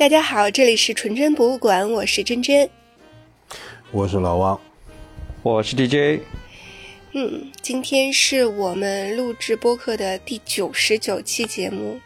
[0.00, 2.66] 大家好，这里是纯真博物馆，我是真真，
[3.92, 4.58] 我是老王，
[5.42, 6.22] 我是 DJ。
[7.12, 12.00] 嗯，今天是我们录制播客的第九十九期节目，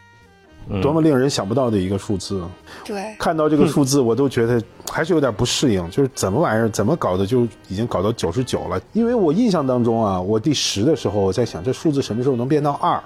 [0.81, 2.43] 多么令人想不到的一个数字！
[2.83, 8.77] 对，看到这个数字，我都觉得还是有点不适应，就是怎么玩意儿，怎么搞的就已经搞到九十九了？
[8.91, 13.01] 因为我印象当中啊，我第十的时候我在想，这数字什么时候能变到二？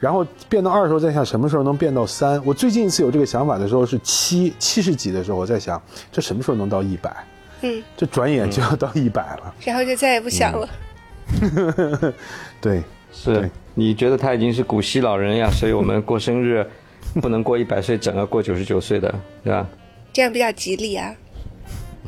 [0.00, 2.42] 然后变到二的时候，在想什么时候能变到三？
[2.44, 7.14] 我最近一次有这个想法的时候是七七十几的时候，我在想这什么时候能到一百？
[7.60, 10.66] 嗯，这转眼就要到一百了，然后就再也不想了。
[12.62, 12.82] 对，
[13.12, 15.50] 是你觉得他已经是古稀老人呀？
[15.52, 16.66] 所以我们过生日
[17.20, 19.14] 不能过一百岁，整个过九十九岁的，
[19.44, 19.68] 对吧？
[20.12, 21.14] 这样比较吉利啊。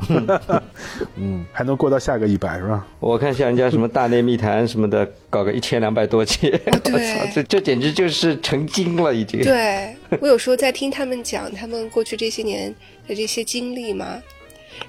[1.15, 2.85] 嗯，还能过到下个一百是吧？
[2.99, 9.41] 我看像人家什么大内密谈什么的，搞个一千两百多期， 我操，这这简直就是成精了已经。
[9.41, 12.73] 对我有时候在听他们讲他们过去这些年
[13.07, 14.21] 的这些经历嘛，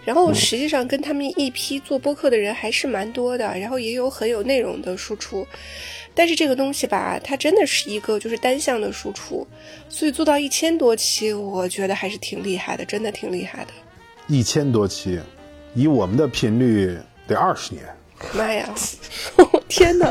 [0.05, 5.47] 然后实际上跟他们一批做播客的人还是蛮多的，然后也有很有内容的输出，
[6.15, 9.47] 但是这个东西吧，它真的是一个就是单向的输出，
[9.89, 13.71] 所以做到一千多期，我觉得还是挺厉害的，真的挺厉害的。
[14.27, 15.21] 一千多期，
[15.75, 17.85] 以我们的频率得二十年。
[18.35, 18.69] 妈呀！
[19.69, 20.07] 天哪！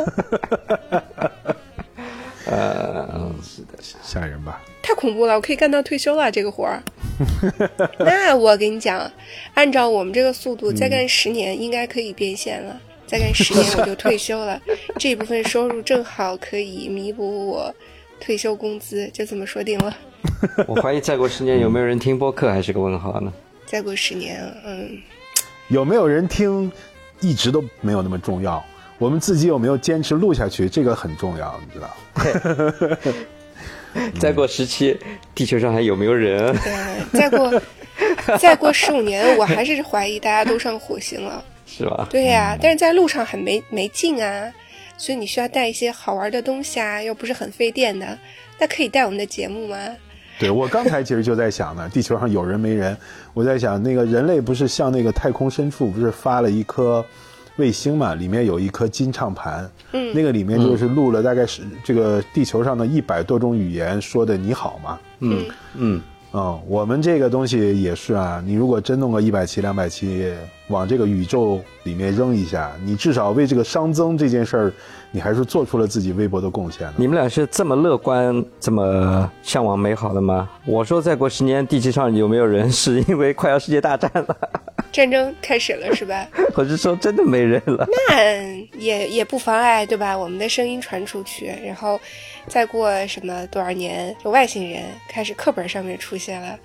[2.45, 4.61] 呃， 是的，吓人吧？
[4.83, 5.33] 太恐怖了！
[5.33, 6.83] 我可以干到退休了，这个活儿。
[7.97, 9.09] 那我跟你讲，
[9.55, 12.80] 按照我们这个速度，再干十年应该可以变现了。
[13.08, 14.61] 再干十年我就退休了，
[15.00, 17.73] 这部分收入正好可以弥补我
[18.20, 19.95] 退休工资，就这么说定了。
[20.67, 23.33] 我怀疑再过十年有没有人听播客还是个问号呢？
[23.73, 25.02] 再过十年，嗯，
[25.69, 26.71] 有没有人听，
[27.21, 28.63] 一直都没有那么重要。
[28.99, 33.09] 我们自己有没有坚持录下去，这个很重要，你知道？
[34.21, 34.95] 再过十七，
[35.33, 36.55] 地球上还有没有人？
[36.59, 37.61] 对，再过
[38.38, 42.08] 再过十五年，我还是怀疑大家都上火星了，是吧？
[42.11, 44.53] 对呀，但是在路上很没没劲啊，
[44.99, 48.19] 所以你需要带一些好玩的东西啊，又不是很费电的，
[48.59, 49.77] 那可以带我们的节目吗？
[50.39, 52.98] 对我刚才其实就在想呢，地球上有人没人？
[53.33, 57.05] 我在想，那个人类不是向那个太空深处不是发了一颗
[57.58, 58.16] 卫星嘛？
[58.16, 64.99] 里面有一颗金唱盘，嗯，那个里面就是录了大概是这个地球上的一百多种语言说的你好嘛？
[65.20, 66.02] 嗯嗯嗯，
[66.67, 70.33] 我们这个东西也是啊，你如果真弄个一百期、两百期，
[70.67, 74.73] 往这个宇宙里面扔一下，你至少为这个熵增这件事儿。
[75.16, 76.92] 你还是做出了自己微薄的贡献。
[76.98, 80.49] 你们俩是这么乐观、这么向往美好的吗？
[80.66, 84.36] 我说再过十年，地球上有没有人是因为快要世界大战了，
[84.92, 86.27] 战争开始了是吧？
[86.58, 87.88] 我是说真的没人了。
[88.10, 90.17] 那也也不妨碍，对吧？
[90.17, 92.02] 我们的声音传出去，然后
[92.48, 96.59] 再过什么多少年，有外星人开始课本上面出现了，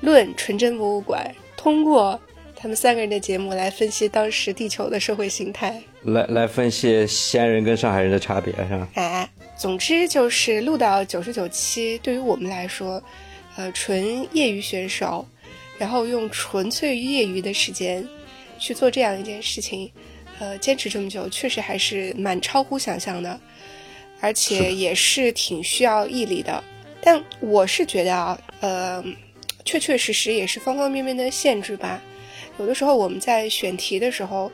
[0.00, 2.20] 论纯真博物馆通过。
[2.62, 8.86] 他们三个人的节目来分析当时地球的社会形态，来来分析西安人跟上海人的差别，是吧？
[8.96, 9.26] 哎，
[9.56, 13.02] 总之就是录到九十九期，对于我们来说，
[13.56, 15.26] 呃，纯业余选手，
[15.78, 18.06] 然后用纯粹业余的时间
[18.58, 19.90] 去做这样一件事情，
[20.38, 23.40] 呃，坚持这么久，确实还是蛮超乎想象的，
[24.20, 26.62] 而且也是挺需要毅力的。
[27.02, 29.02] 但我是觉得啊，呃，
[29.64, 32.00] 确确实实也是方方面面的限制吧。
[32.58, 34.52] 有的时候我们在选题的时候，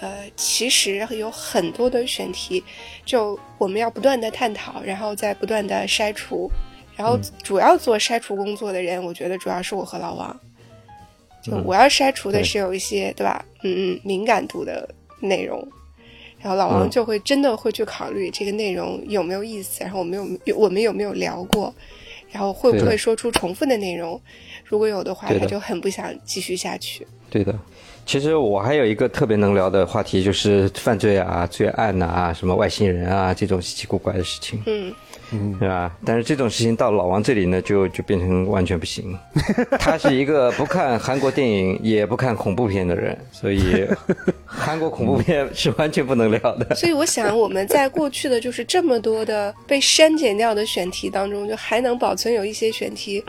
[0.00, 2.62] 呃，其实有很多的选题，
[3.04, 6.50] 就我们要不断的探讨，然后再不断的筛除，
[6.96, 10.40] 然后主要做筛除工作的人，我觉得主要是我和老王。
[11.40, 13.44] 就我要筛除的是有一些，对吧？
[13.62, 14.88] 嗯嗯，敏感度的
[15.20, 15.64] 内容，
[16.44, 21.74] 然后老王就会真的会去考虑这个内容有没有意思，然后我们有我们有没有聊过，
[22.30, 24.20] 然后会不会说出重复的内容，
[24.62, 27.06] 如果有的话，他就很不想继续下去。
[27.30, 27.58] 对的，
[28.04, 34.94] 其实我还有一个特别能聊的话题，就是犯罪啊、罪案呐、什么外星人啊这种稀奇古怪的事情，嗯
[35.32, 35.96] 嗯，是吧？
[36.04, 39.18] 但是这种事情到老王这里呢，就就变成完全不行。
[39.78, 43.86] 他是一个不看韩国电影也不看恐怖片的人，所以
[44.44, 46.74] 韩国恐怖片是完全不能聊的。
[46.74, 53.24] 所以我想，我们在过去的就是这么多的被删减掉的选题当中，就还能保存有一些选题，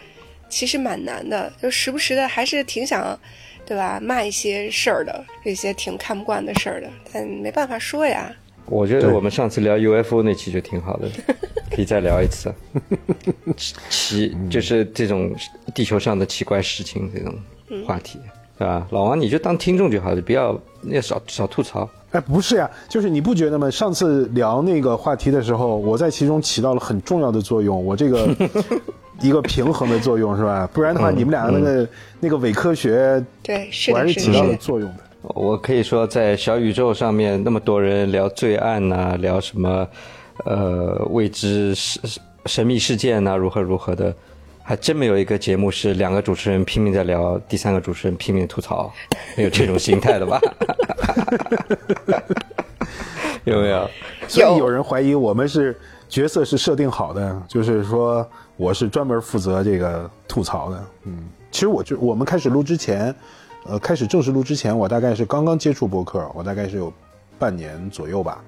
[0.50, 3.18] 其实蛮难的，就时不时的还是挺想。
[3.68, 4.00] 对吧？
[4.00, 8.32] 骂一些事儿的，这些挺看不惯的事儿的，但没办法说呀。
[8.68, 11.08] 我觉得我们上次聊 UFO 那期就挺好的，
[11.74, 12.52] 可以再聊一次。
[13.90, 15.34] 奇就是这种
[15.74, 17.34] 地球上的奇怪事情这种
[17.86, 18.20] 话题，
[18.58, 18.88] 对吧？
[18.92, 21.88] 老王你就当听众就好了，不要那少少吐槽。
[22.12, 23.70] 哎，不是呀，就是你不觉得吗？
[23.70, 27.84] 上次聊那个话题的时候，我在其中起到了很重要的作用。
[27.86, 28.28] 我这个
[29.22, 30.68] 一个平衡的作用，是吧？
[30.74, 31.88] 不然的话，嗯你们俩那个、
[32.20, 34.56] 那个伪科学对，是果然的，是起到了。
[34.56, 35.04] 作用的。
[35.34, 39.88] 我可以说，在小宇宙上面，那么多人聊罪案呐、聊什么
[40.46, 42.00] 呃未知事
[42.46, 44.14] 神秘事件呐、如何如何的，
[44.62, 48.94] 还真没有一个节目是两个主持人拼命在聊，第三个主持人拼命吐槽，
[49.36, 50.40] 没 有这种心态的吧？
[53.46, 53.78] 有没有？
[53.78, 53.90] 有
[54.28, 55.76] 所以有人怀疑我们是
[56.10, 58.28] 角色是设定好的，就是说
[58.58, 60.84] 我是专门负责这个吐槽的。
[61.04, 63.14] 嗯，其实我就我们开始录之前，
[63.68, 66.94] 呃，开始正式录之前，我大概是刚刚接触播客，我大概是有
[67.40, 68.40] 半年左右吧。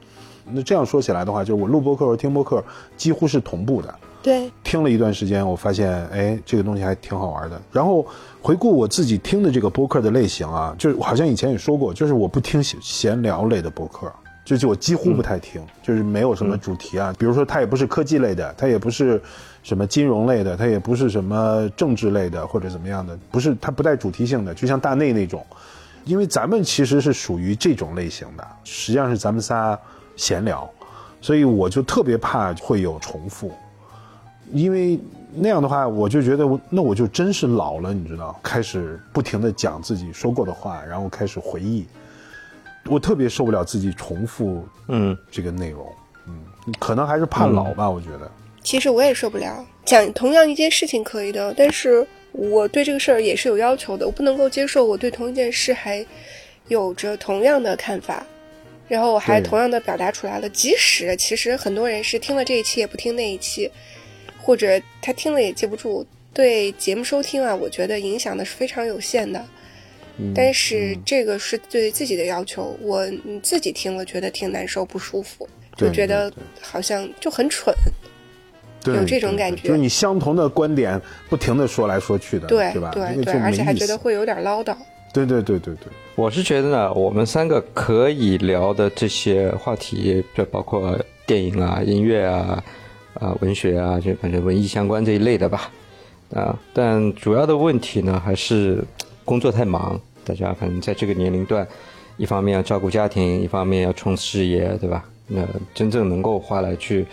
[0.49, 2.63] 那这样说起来的话，就是我录播客和听播客
[2.95, 3.93] 几乎是同步的。
[4.21, 7.59] 对，听了一段时间，我发现，哎，这个东西还挺好玩的。
[7.71, 8.05] 然后
[8.41, 14.11] 回顾我自己听的这个播客的类型啊，就是好像以前也说过，就是我不听闲闲聊类的播客，
[14.45, 17.13] 就就我几乎不太听，就是没有什么主题啊。
[17.17, 19.21] 比如说，它也不是科技类的，它也不是
[19.67, 25.45] 什么金融类的，它也不是什么政治类的或者怎么样的，不是它不带主题性的，就像大内那种。
[26.05, 29.77] 因为咱们其实是属于这种类型的，实际上是咱们仨
[30.15, 30.69] 闲聊，
[31.19, 33.51] 所以我就特别怕会有重复。
[34.53, 34.97] 因为
[35.33, 41.85] 那样的话，我就觉得我那我就真是老了，你知道，开始不停的讲自己说过的话，然后开始回忆。
[42.85, 45.85] 我特别受不了自己重复嗯，这个内容，
[46.27, 46.33] 嗯，
[46.79, 48.31] 可能还是怕老吧，我觉得。
[48.67, 49.65] 其实我也受不了。
[49.85, 56.05] 讲同样一件事情可以的，但是我对这个事儿也是有要求的，我不能够接受我对同一件事还
[56.67, 58.27] 有着同样的看法，
[58.89, 60.49] 然后我还同样的表达出来了。
[60.49, 63.71] 即使其实很多人是听了这一期也不听那一期，
[64.37, 69.39] 或者他听了也记不住，对节目收听啊，我觉得影响的是非常有限的。
[70.19, 75.47] 嗯但是这个是对自己的要求，我你自己听了觉得挺难受、不舒服，
[75.77, 76.29] 就觉得
[76.59, 77.73] 好像就很蠢。
[77.73, 78.16] 对
[78.95, 80.99] 有这种感觉就是你相同的观点
[81.29, 82.91] 不停的说来说去的，对是吧？
[82.93, 84.75] 对对，而且还觉得会有点唠叨。
[85.13, 92.63] 对对对对对，我是觉得呢，我们三个可以聊的这些话题，就包括电影啊、音乐啊、
[93.15, 95.71] 啊、文学啊，就反正文艺相关这一类的吧。
[96.35, 98.83] 啊，但主要的问题呢，还是
[99.23, 101.65] 工作太忙，大家反正在这个年龄段，
[102.17, 105.03] 一方面要照顾家庭，一方面要冲事业，对吧？
[105.25, 105.41] 那
[105.73, 107.05] 真正能够花来去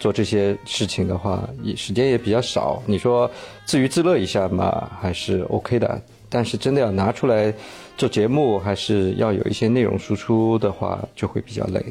[0.00, 2.82] 做这些事情的话，也时间也比较少。
[2.86, 3.30] 你说
[3.64, 6.02] 自娱自乐一下嘛，还是 OK 的。
[6.32, 7.52] 但是真的要拿出来
[7.96, 11.84] 做节目，还是要有一些内容输出的话，就会比较累，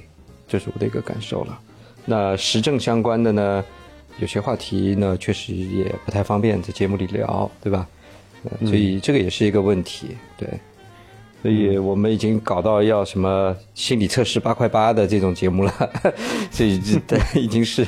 [0.48, 1.60] 这是我的一个感受了。
[2.06, 3.64] 那时政相关的呢，
[4.20, 7.88] 有些话题呢，确实也不太方便在节目里聊，对吧？
[8.46, 10.48] 呃所以这个也是一个问题，对。
[11.42, 15.74] 所以我们已经搞到要什么心理测试八块八的这种节目了，
[16.52, 17.86] 所以这已经是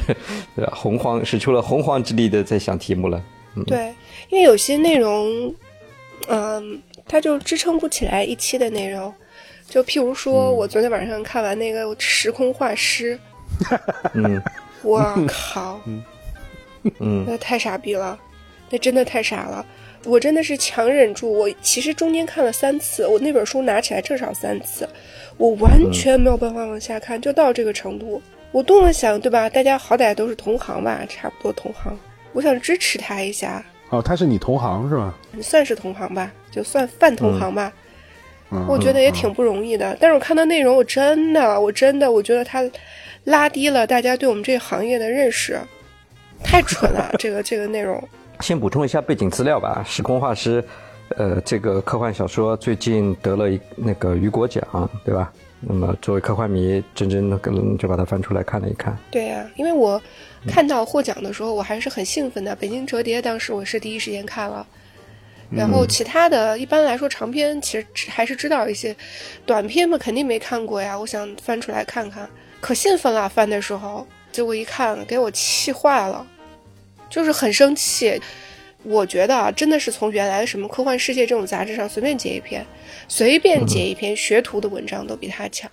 [0.71, 3.21] 洪荒使出了洪荒之力的在想题目了。
[3.67, 3.93] 对，
[4.29, 5.53] 因为有些内容，
[6.29, 9.13] 嗯，它就支撑不起来一期的内容。
[9.67, 13.19] 就譬如说，我昨天晚上看完那个《时空画师》，
[14.13, 14.41] 嗯
[14.83, 15.79] 我靠，
[16.99, 18.17] 嗯那太傻逼了，
[18.69, 19.65] 那真的太傻了。
[20.03, 24.87] 我真的是强忍住，我其实中间看了三次，我那本书拿起来至少三次，
[25.37, 28.21] 我完全没有办法往下看，就到这个程度。
[28.51, 29.49] 我动了想，对吧？
[29.49, 31.97] 大家好歹都是同行吧，差不多同行，
[32.33, 35.15] 我想支持他一下，哦，他是你同行是吧？
[35.41, 37.71] 算是同行吧，就算泛同行吧。
[38.51, 39.95] 嗯，我觉得也挺不容易的。
[39.99, 42.69] 但是我看到内容，我真的，我真的，我觉得他
[43.25, 45.57] 拉低了大家对我们这个行业的认识，
[46.43, 47.13] 太蠢了。
[47.17, 48.03] 这个这个内容，
[48.41, 50.61] 先补充一下背景资料吧，《时空画师》，
[51.17, 55.31] 呃，这个科幻小说最近得了一那个雨果奖，对吧？
[55.63, 58.97] 那么作为科幻迷，真真的跟就把它翻出来看了一看。
[59.11, 60.01] 对呀、因为我
[60.47, 62.55] 看到获奖的时候，我还是很兴奋的。
[62.55, 64.65] 北京折叠当时我是第一时间看了，
[65.51, 68.95] 然后其他的一般来说长篇其实还是知道一些，
[69.45, 70.97] 短篇嘛肯定没看过呀。
[70.97, 72.27] 我想翻出来看看，
[72.59, 76.25] 可兴奋了，翻的时候，结果一看给我气坏了，
[77.11, 78.19] 就是很生气。
[78.83, 82.65] 我觉得啊，真的是从原来的什么科幻世界这种杂志上随便截一篇，
[83.07, 85.69] 随便截一篇学徒的文章都比他强，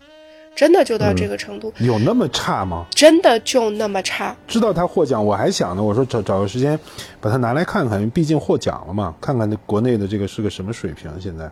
[0.54, 2.84] 真的就到这个程度，有那么差吗？
[2.90, 4.36] 真的就那么差。
[4.46, 6.78] 知道他获奖，我还想呢，我说找找个时间
[7.18, 11.10] 把它拿来看看，毕竟获奖了嘛，看看那国内的这个是个什么水平。
[11.18, 11.50] 现在，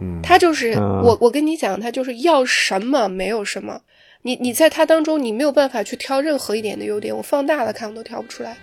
[0.00, 3.80] 嗯他就是、嗯我，我跟你讲，他就是要什么没有什么。
[4.22, 8.54] 你你在他当中，你没有办法去挑任何一点的优点，我放大了看我都挑不出来。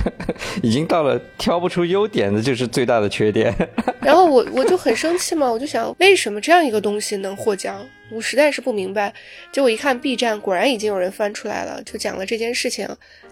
[0.62, 3.54] 已经到了挑不出优点的，就是最大的缺点。
[4.00, 9.12] 然后我我就很生气嘛，我就想为什么这样一个东西能获奖，我实在是不明白。
[9.52, 12.88] 结果一看 B 站，果然已经有人翻出来了，就讲了这件事情，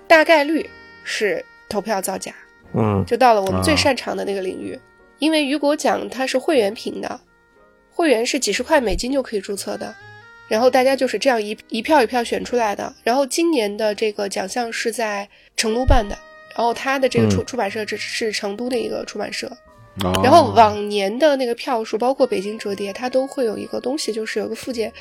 [0.06, 0.68] 大概率
[1.04, 2.34] 是投票造假。
[2.74, 4.78] 嗯就到了我们最啊擅长的那个领域。
[5.18, 7.20] 因为雨果奖它是会员评的，
[7.94, 9.94] 会员是几十块美金就可以注册的，
[10.52, 12.94] 然后大家就是这样一一票一票选出来的。
[13.02, 16.14] 然后今年的这个奖项是在成都办的，
[16.54, 19.46] 然后它的这个出、嗯出版社是是成都的一个出版社。
[20.04, 24.92] 哦然后往年的那个票数，包括北京折叠，它都会有一个东西，就是有个附件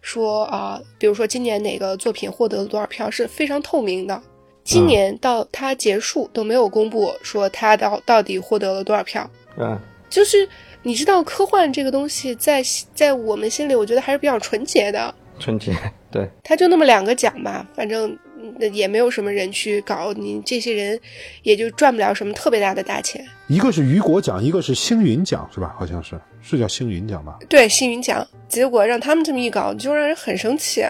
[0.00, 4.22] 说啊、比如说今年哪个作品获得了多少票，是非常透明的。
[4.62, 10.48] 今年到它结束都没有公布说它到到底获得了多少票，啊，就是
[10.82, 12.62] 你知道科幻这个东西在
[12.94, 15.14] 在我们心里，我觉得还是比较纯洁的。
[15.38, 15.74] 纯洁
[16.10, 21.00] 对，它就那么两个奖吧，反正嗯也没有什么人去搞，你这些人
[21.42, 23.24] 也就赚不了什么特别大的大钱。
[23.46, 25.74] 一个是雨果奖，一个是星云奖，是吧？
[25.78, 27.38] 好像是是叫星云奖吧？
[27.48, 30.84] 对星云奖，结果让他们这么一搞，就让人很生气。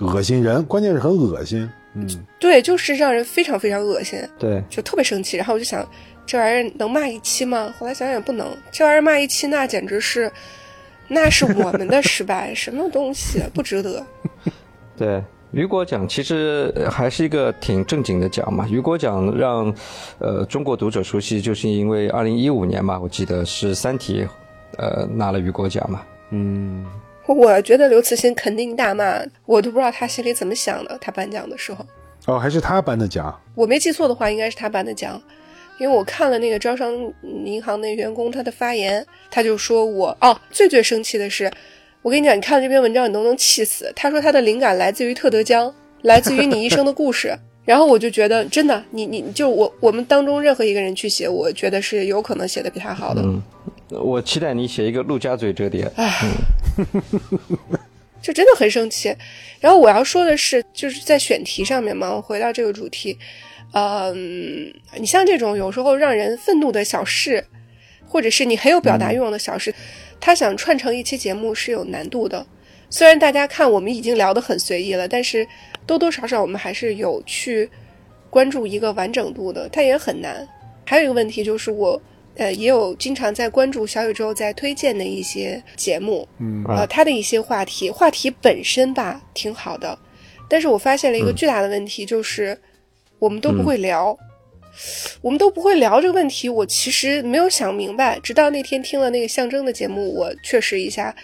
[0.00, 1.68] 恶心人，关键是很恶心。
[1.94, 2.08] 嗯，
[2.40, 5.36] 对，就是让人非常非常恶心，对，就特别生气。
[5.36, 5.86] 然后我就想，
[6.26, 7.72] 这玩意儿能骂一期吗？
[7.78, 10.30] 后来想想也不能，这玩意儿骂一期，那简直是，
[11.08, 14.04] 那是我们的失败， 什么东西不值得。
[14.96, 18.66] 对，雨果奖其实呃还是一个挺正经的奖嘛。
[18.68, 19.74] 雨果奖让
[20.18, 24.22] 呃中国读者熟悉，就是因为二零一五年嘛，我记得是《三体》
[24.78, 26.02] 呃拿了雨果奖嘛。
[26.30, 26.86] 嗯，
[27.26, 30.96] 我觉得刘慈欣肯定大骂，我都不知道他心里怎么想的。
[31.00, 31.84] 他颁奖的时候，
[32.26, 33.38] 哦，还是他颁的奖。
[33.54, 35.20] 我没记错的话，应该是他颁的奖，
[35.78, 36.92] 因为我看了那个招商
[37.44, 41.50] 银行的员工他的发言，他就说我哦，最最生气的是，
[42.02, 43.92] 我跟你讲，你看了这篇文章，你都能气死。
[43.96, 47.36] 他说他的灵感来自于特德·江，来自于你一生的故事。
[47.64, 53.22] 然后我就觉得，真的，你你就我我们当中任何一个人去写，我觉得是有可能写的比他好的。
[53.22, 53.40] 嗯，
[53.88, 55.88] 我期待你写一个陆家嘴折叠。
[58.20, 59.14] 就 真的很生气。
[59.60, 63.16] 然后我要说的是，就是在选题上面嘛，我回到这个主题，
[63.72, 67.44] 嗯，你像这种有时候让人愤怒的小事，
[68.06, 69.74] 或者是你很有表达欲望的小事，
[70.20, 72.46] 他想串成一期节目是有难度的。
[72.90, 75.46] 虽然大家看我们已经聊得很随意了，但是
[75.86, 77.68] 多多少少我们还是有去
[78.30, 80.46] 关注一个完整度的，它也很难。
[80.84, 82.00] 还有一个问题就是我。
[82.34, 89.98] 呃，也有经常在关注小宇宙在推荐的一些节目，嗯呃，他的一些话题，话题本身吧挺好的，
[90.48, 92.58] 但是我发现了一个巨大的问题，就是
[93.22, 94.18] 我们都不会聊，
[95.20, 96.48] 我们都不会聊这个问题。
[96.48, 101.14] 我其实没有想明白，直到那天听了那个象征的节目，我确实一下，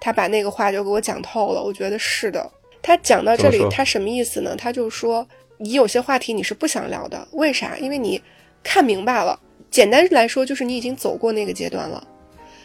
[0.00, 1.62] 他把那个话就给我讲透了。
[1.62, 2.50] 我觉得是的，
[2.82, 4.56] 他讲到这里，他什么意思呢？
[4.56, 5.24] 他就说，
[5.58, 7.78] 你有些话题你是不想聊的，为啥？
[7.78, 8.20] 因为你
[8.64, 9.38] 看明白了。
[9.70, 12.04] 简单来说，就是你已经走过那个阶段了。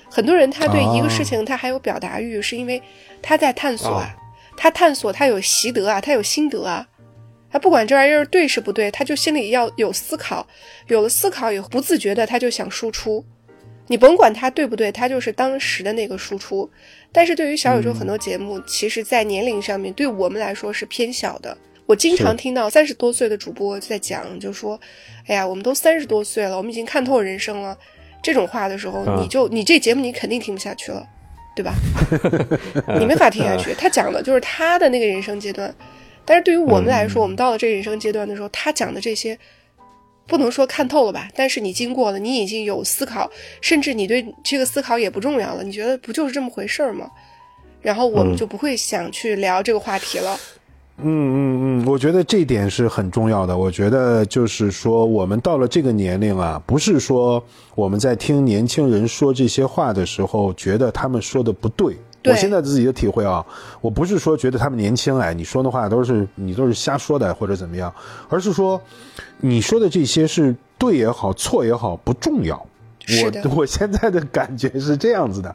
[0.10, 2.82] 很多人他对一个事情他还有表达欲，是因为
[3.22, 4.10] 他在探索啊，
[4.58, 6.88] 他探索他有习得啊，他有心得啊。
[7.52, 10.48] 他不管这玩意儿对是不对，他就心里要有思考，
[10.88, 13.24] 有了思考以后，不自觉的他就想输出。
[13.88, 16.70] 你甭管他对不对，他就是当时的那个输出。
[17.12, 21.58] 但是对于小宇宙很多节目，其实在年龄上面对我们来说是偏小的。
[21.86, 24.80] 我经常听到三十多岁的主播在讲，就说
[25.28, 27.78] ：“哎呀，我们都三十多岁了，我们已经看透人生了。”
[28.24, 31.06] 这种话的时候，啊你就你这节目你肯定听不下去了，
[31.54, 31.74] 对吧？
[32.98, 33.74] 你没法听下去。
[33.74, 35.74] 他讲的就是他的那个人生阶段，
[36.26, 39.38] 但是对于我们来说，我们到了这个人生阶段的时候，他讲的这些
[40.28, 47.10] 不能说看透了吧，但是你经过了，你已经有思考，甚至你对这个思考也不重要了，你觉得不就是这么回事儿吗？
[47.82, 50.38] 然后我们就不会想去聊这个话题了。
[51.04, 53.58] 嗯嗯嗯，我觉得这一点是很重要的。
[53.58, 61.98] 我觉得就是说，我们到了这个年龄啊，不是说我们在听年轻人说这些话的时候，觉得他们说的不对。
[62.22, 63.46] 对我现在自己的体会啊，
[63.82, 67.94] 我不是说觉得他们年轻哎，你说的话都是你都是瞎说的或者怎么样，
[68.30, 68.82] 而是说
[69.40, 72.66] 你说的这些是对也好，错也好，不重要。
[73.24, 75.54] 我我现在的感觉是这样子的，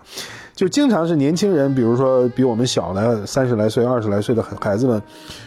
[0.54, 5.00] 就经常是年轻人，比如说比我们小的三十来岁、二十来岁的孩孩子们，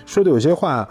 [0.05, 0.87] 说的有些话，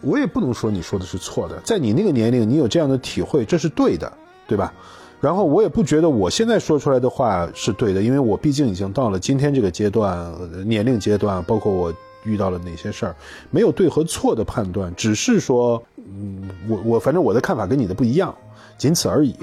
[0.00, 4.10] 我也不能说你说的是错的，在你那个年龄，你有这样的体会，这是对的，
[4.46, 4.72] 对吧？
[5.20, 11.92] 然后我也不觉得我现在说出来的话是对的，因为我毕竟已经到了今天这个阶段、呃年龄阶段，包括我
[12.24, 13.16] 遇到了哪些事儿，
[13.50, 18.34] 没有对和错的判断，只是说，嗯，我我反正我的看法跟你的不一样，
[18.76, 19.34] 仅此而已。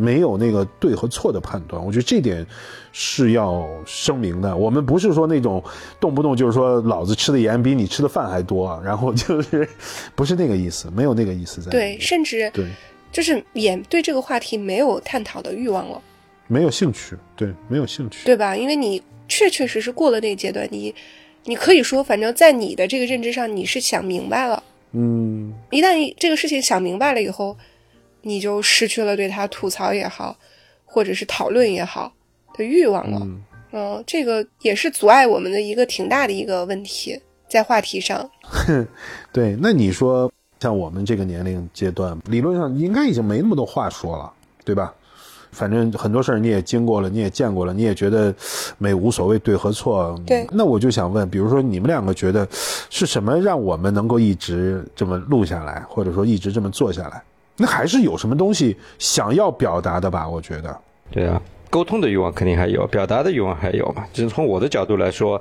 [0.00, 2.46] 没有那个对和错的判断，我觉得这点
[2.92, 4.56] 是要声明的。
[4.56, 5.60] 我们不是说那种
[5.98, 9.68] 动不动就是说老子吃的盐比你吃的饭还多，然后就是
[10.14, 11.72] 不是那个意思，没有那个意思在。
[11.72, 12.68] 对，甚至对，
[13.12, 16.02] 就是也对这个话题没有探讨的欲望了，
[16.46, 18.24] 没有兴趣，对，没有兴趣。
[18.24, 18.56] 对吧？
[18.56, 20.94] 因为你确确实实过了那个阶段，你
[21.44, 24.62] 你可以说，反正在你的这个认知上，你是想明白了。
[24.92, 27.56] 嗯，一旦这个事情想明白了以后，
[28.22, 30.36] 你就失去了对他吐槽也好，
[30.84, 32.12] 或者是讨论也好
[32.54, 33.20] 的欲望了。
[33.72, 38.30] 嗯，这个也是阻碍我们的一个挺大的一个问题，在话题上。
[39.30, 44.32] 对，那你说像我们这个年龄阶段，理论上应该已经没那么多话说了，
[44.64, 44.92] 对吧？
[45.50, 48.34] 反正很多事儿你也经过了，你也见过了，你也觉得
[48.76, 50.14] 没无所谓对和错。
[50.26, 50.46] 对。
[50.52, 57.22] 那我就想问，比如说你们两个觉得是什么让我们能够一直这么录下来，或者说一直这么做下来？
[57.56, 60.28] 那还是有什么东西想要表达的吧？
[60.28, 60.78] 我觉得。
[61.10, 64.04] 对啊，沟通的欲望肯定还有，表达的欲望还有嘛。
[64.12, 65.40] 就是从我的角度来说，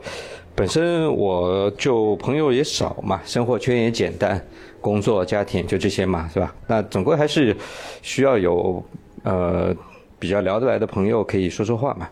[0.57, 4.43] 本身我就朋友也少嘛，生活圈也简单，
[4.81, 6.53] 工作家庭就这些嘛，是吧？
[6.65, 7.55] 那总归还是
[8.01, 8.83] 需要有
[9.23, 9.73] 呃。
[10.19, 12.09] 比较聊得来的朋友可以说说话嘛，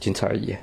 [0.00, 0.56] 仅此而已。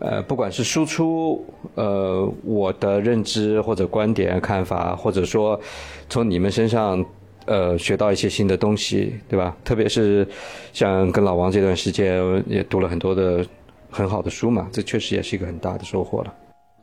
[0.00, 1.46] 呃，不管是输出
[1.76, 5.60] 呃我的认知或者观点看法，或者说
[6.08, 7.06] 从你们身上
[7.46, 9.56] 呃学到一些新的东西，对吧？
[9.64, 10.26] 特别是
[10.72, 13.46] 像跟老王这段时间也读了很多的
[13.92, 16.34] 很好的书嘛，这确实也是一个很大的收获了。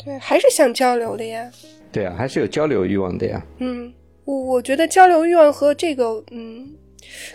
[0.06, 1.52] 对，还是想交流的呀。
[1.92, 3.44] 对啊，还是有交流欲望的呀。
[3.58, 3.92] 嗯，
[4.24, 6.76] 我我觉得交流欲望和这个嗯。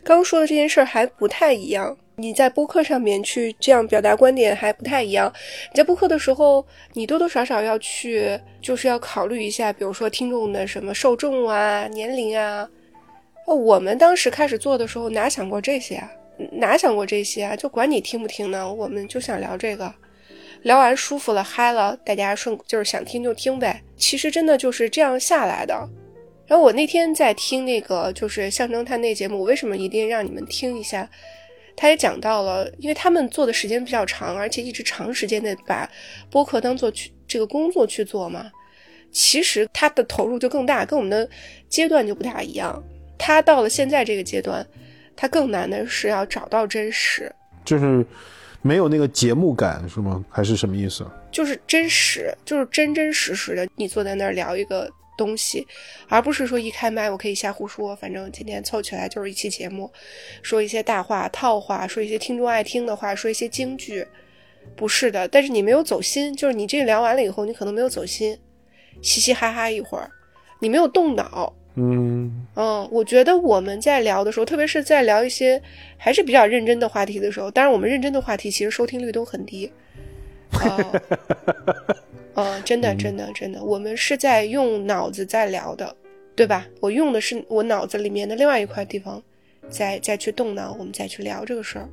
[0.05, 5.33] 刚说的这件事儿还不太一样，你在播客上面去这样表达观点还不太一样。
[5.73, 12.69] 你在播客的时候，你多多少少要去，就是要考虑一下，比如说听众的什么受众啊、年龄啊。
[13.47, 16.11] 我们当时开始做的时候，哪想过这些啊？
[16.53, 17.57] 哪想过这些啊？
[17.57, 19.95] 就管你听不听呢，我们就想聊这个，
[20.63, 23.83] 聊完舒服了、嗨了，大家顺就是想听就听呗。
[23.97, 25.89] 其实真的就是这样下来的。
[26.47, 31.09] 然后我那天在听那个就是象征探那节目，我为什么一定让你们听一下？
[31.77, 35.91] 他也讲到了，因为他们做的时间比较长，而且一直长时间的把
[36.31, 38.51] 播客当做去这个工作去做嘛。
[39.11, 41.29] 其实他的投入就更大，跟我们的
[41.69, 42.83] 阶段就不太一样。
[43.19, 44.65] 他到了现在这个阶段，
[45.17, 47.33] 他更难的是要找到真实，
[47.65, 48.05] 就是
[48.63, 50.25] 没有那个节目感是吗？
[50.29, 51.07] 还是什么意思？
[51.31, 54.91] 就是真实，就是真真实实的，你坐在那儿聊一个。
[55.17, 55.65] 东西，
[56.09, 59.89] 而不是说一开麦我可以瞎胡说，反正今天凑起来就是一期节目，
[60.43, 64.05] 说一些大话套话，说一些听众爱听的话，说一些京剧，
[64.75, 65.29] 不是的。
[65.29, 68.37] 但是你没有走心，就是你这聊完了以后，你可能没有走心，
[69.03, 70.11] 嘻嘻哈哈一会儿，
[70.61, 71.55] 你没有动脑。
[71.77, 75.61] 嗯嗯，我觉得我们在聊的时候，特别是在聊一些
[75.97, 79.71] 还是比较认真的话题的时候，当然我们认真的话题其实收听率都很低。
[82.37, 85.95] 嗯，真的，真的，真的，我们是在用脑子在聊的，
[86.37, 86.67] 对吧？
[86.81, 89.23] 我用的是我脑子里面的另外一块地方，
[89.69, 91.89] 再再去动脑，我们再去聊这个事儿。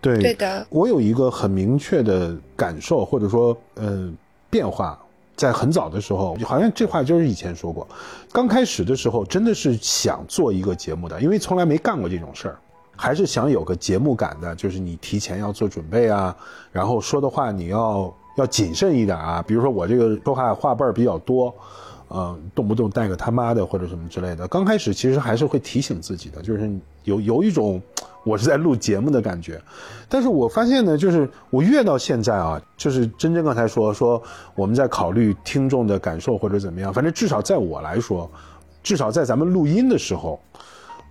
[0.00, 0.66] 对，对的。
[0.70, 4.12] 我有一个很明确的感受，或者说，呃，
[4.50, 4.98] 变化，
[5.42, 7.86] 在很早的时候，好像这话就是以前说过，
[8.32, 12.56] 刚开始的时候真的是想做一个节目的，因为从来没干过这种事儿，
[12.96, 16.36] 还是想有个节目感的，就是你提前要做准备啊，
[16.70, 18.14] 然后说的话你要。
[18.36, 21.54] 要谨慎一点啊，比如说我这个说话话辈儿比较多，
[22.14, 24.46] 嗯，动不动带个他妈的或者什么之类的。
[24.48, 26.70] 刚开始其实还是会提醒自己的，就是
[27.04, 27.80] 有有一种
[28.22, 29.58] 我是在录节目的感觉。
[30.10, 34.22] 但是我发现呢，就是我越到现在啊，就是真真刚才说说
[34.54, 38.30] 我们在考虑听众的感受或者怎么样，反正至少在我来说，
[38.82, 40.38] 至少在咱们录音的时候，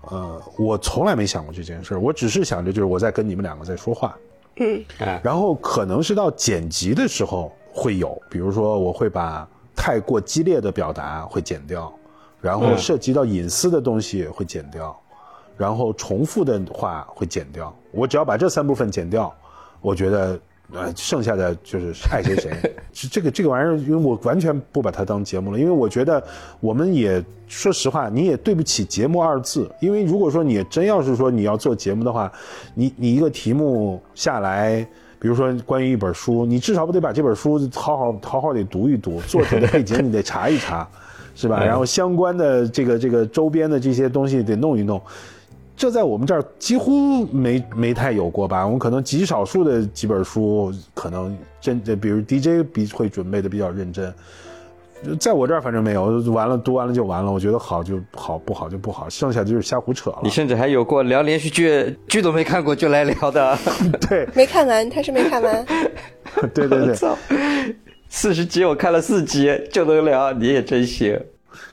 [0.10, 4.16] 呃，我从来没想过这件事儿，我只是想着就是我在跟你们两个在说话。
[4.58, 4.84] 嗯，
[5.24, 9.48] 然后可能是到剪辑的时候会有，比如说我会把
[9.84, 11.92] 太过激烈的表达会剪掉，
[12.40, 14.96] 然后涉及到隐私的东西会剪掉，
[15.58, 17.76] 然后重复的话会剪掉。
[17.90, 19.34] 我只要把这三部分剪掉，
[19.82, 20.40] 我觉得。
[20.74, 22.50] 呃，剩下的就是爱谁谁，
[22.94, 26.26] 是 这个这个玩意儿，因为我完全不把它当节目了，因为我觉得
[26.62, 32.32] 我们也说实话，你也对不起节目二字，因为如果说你真要是说你要做节目的话，
[32.74, 34.88] 你你一个题目下来，
[35.22, 40.88] 比如说关于一本书，你至少不得把这本书好好好好得读一读， 作者的背景你得查一查，
[41.36, 41.64] 是吧？
[41.64, 45.00] 然后相关的这个这个周边的这些东西得弄一弄。
[45.78, 48.66] 这在我们这儿几乎没没太有过吧？
[48.66, 54.12] 我们可能极少数的几本书，可能真的，比如 DJ 比会准备的比较认真，
[55.20, 56.06] 在我这儿反正没有。
[56.32, 60.20] 完了读完了就完了，我觉得好就好，不好就不好，剩下就是瞎胡扯了。
[60.24, 63.58] 你甚至还有过聊连续剧，剧都没看过就来聊的，
[64.10, 65.66] 对，没看完，他是没看完。
[66.54, 66.96] 对对对，
[68.10, 71.20] 四十集我看了四集就能聊，你也真行。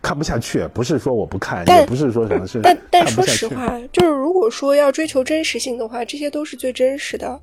[0.02, 2.60] 看不下去，不是说我不看，也不是说什么事。
[2.62, 7.40] 但但说实话，就是如果说要追求真实性的话，这些都是最真实的。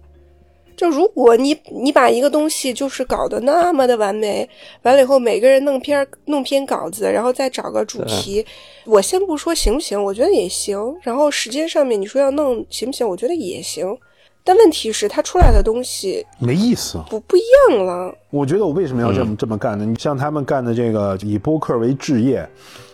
[0.76, 4.48] 就如果你你把一个东西就是搞得那么的完美，
[4.84, 8.46] 完了以后每个人弄篇弄篇稿子，然后再找个主题，
[8.86, 10.78] 我先不说行不行，我觉得也行。
[11.02, 13.98] 然后时间上面你说要弄行不行，我觉得也行。
[14.44, 18.14] 但问题是，它出来的东西没意思，不不一样了。
[18.30, 19.86] 我觉得我为什么要这么这么干呢？
[19.86, 22.48] 你像他们干的这个以播客为置业，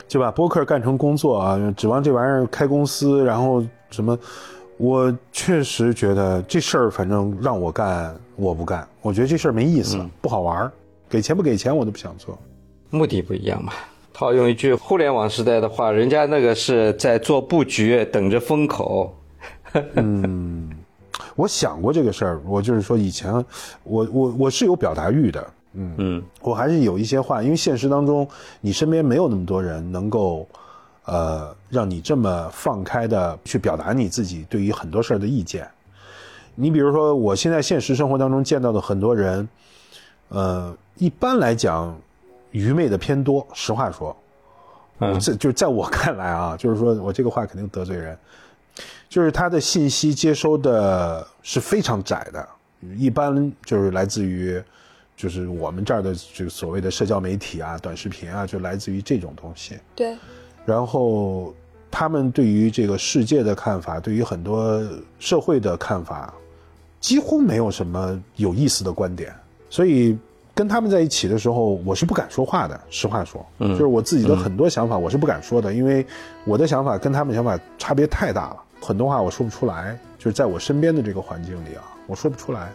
[0.07, 4.17] 就把播客干成工作啊，指望这玩意儿开公司，然后什么？
[4.81, 8.87] 我确实觉得这事儿，反正让我干，我不干。
[9.03, 10.71] 我觉得这事儿没意思，不好玩儿，
[11.07, 12.35] 给钱不给钱我都不想做。
[12.89, 13.73] 目的不一样嘛。
[14.11, 19.15] 套用一句互联网时代的话，人家那个是在做布局，等着风口。
[19.93, 20.67] 嗯，
[21.35, 23.31] 我想过这个事儿，我就是说以前，
[23.83, 28.27] 我我我是有表达欲的，嗯嗯，我还是有一些话，因为现实当中
[28.59, 30.49] 你身边没有那么多人能够，
[31.05, 35.67] 呃，让你这么放开的去表达你自己对于很多事儿的意见。
[36.55, 39.47] 你比如说，我现在现实生活当中见到的很多人，
[40.29, 41.97] 呃，一般来讲，
[42.51, 43.45] 愚昧的偏多。
[43.53, 44.15] 实话说，
[44.99, 48.17] 嗯这就是在我看来啊， 就是说我这个话肯定得罪人，
[49.09, 52.47] 就是他的信息接收的是非常窄的，
[52.97, 54.61] 一般就是来自于，
[55.15, 59.79] 就是我们这儿的这个所谓的社交媒体啊、短视频啊，就来自于这种东西。
[59.95, 60.15] 对，
[60.65, 61.53] 然后
[61.89, 64.81] 他们对于这个世界的看法，对于很多
[65.19, 66.33] 社会的看法，
[66.99, 69.33] 几乎没有什么有意思的观点，
[69.69, 70.17] 所以
[70.53, 72.79] 跟他们在一起的时候，我是不敢说话的。
[72.89, 76.05] 实话说，嗯，就是我自己的很多想法，我是不敢说的，因为
[76.45, 82.71] 我的想法跟他们想法差别太大了，很多话我说不出来，就是在我身边的这个环境里啊，我说不出来。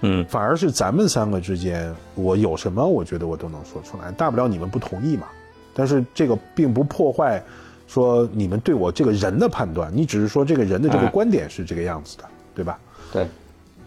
[0.00, 5.26] 嗯，反而是咱们三个之间，我有什么，我觉得我都能说出来，大不了你们不同意嘛。
[5.74, 7.42] 但是这个并不破坏
[7.86, 12.78] 说你们对我这个人的判断，你只是说这个人的这个哎观点是这个样子的，对吧？
[13.12, 13.26] 对，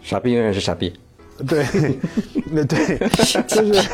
[0.02, 0.92] 傻逼永远是傻逼。
[1.46, 1.64] 对，
[2.50, 2.98] 那 对，
[3.46, 3.88] 就是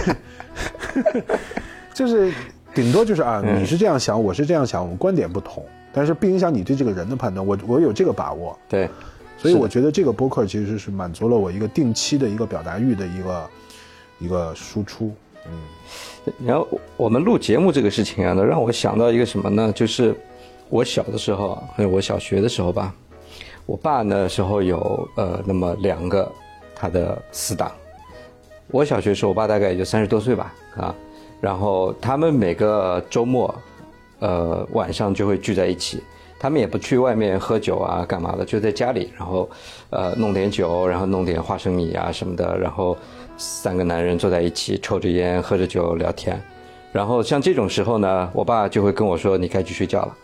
[1.93, 2.33] 就是
[2.75, 8.89] 顶多就是啊，你是这样想，我是这样想，我们观点不同，但是不影响你对这个人的判断，我我有这个把握，对，
[9.37, 13.51] 所以我觉得这个播客其实是满足了我一个定期的一个表达欲的一个
[14.21, 15.13] 一个输出，
[15.47, 15.53] 嗯
[16.45, 19.73] 然后我们录节目这个事情啊，呢让我想到一个什么呢？
[19.75, 20.15] 就是
[20.71, 22.95] 我小的时候，还有我小学的时候吧，
[23.67, 26.31] 我爸那时候有呃那么两个
[26.75, 27.71] 他的死党。
[28.69, 30.95] 我小学时候，我爸大概也就三十多岁吧，啊，
[31.41, 33.55] 然后他们每个周末，
[34.21, 36.03] 呃晚上就会聚在一起，
[36.41, 39.49] 他们也不去外面喝酒啊干嘛的，就在家里，然后
[39.91, 42.97] 呃弄点酒，然后弄点花生米啊什么的，然后
[43.37, 46.41] 三个男人坐在一起抽着烟喝着酒聊天，
[46.93, 50.17] 然后像这种时候呢，我爸就会跟我说你该去睡觉了，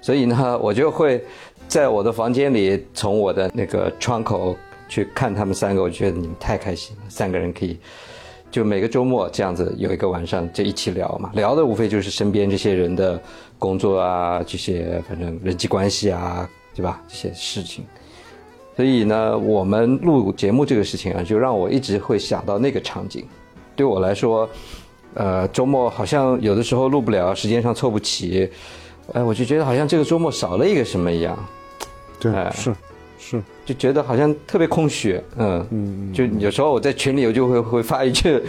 [0.00, 1.24] 所以呢我就会
[1.66, 4.56] 在我的房间里从我的那个窗口
[4.88, 7.78] 去看他们三个，我觉得你们太开心了，三个人可以。
[8.50, 13.20] 就每个周末这样子有一个晚上就一起聊嘛，聊的无非就是身边这些人的
[13.58, 17.02] 工作啊，这些反正人际关系啊，对吧？
[17.08, 17.84] 这些事情。
[18.76, 23.24] 所以呢，我们录节目这个事情啊，就让我一直会想到那个场景。
[23.76, 24.48] 对我来说，
[25.14, 28.50] 呃，周末好像有的时候录不了，时间上凑不齐，
[29.12, 31.38] 哎，我就觉得好像这个周末少了一个什么一样。
[32.18, 32.74] 对，哎是
[33.18, 38.42] 是，就觉得好像特别空虚，嗯嗯，就有时候我在群里我就会会发一句，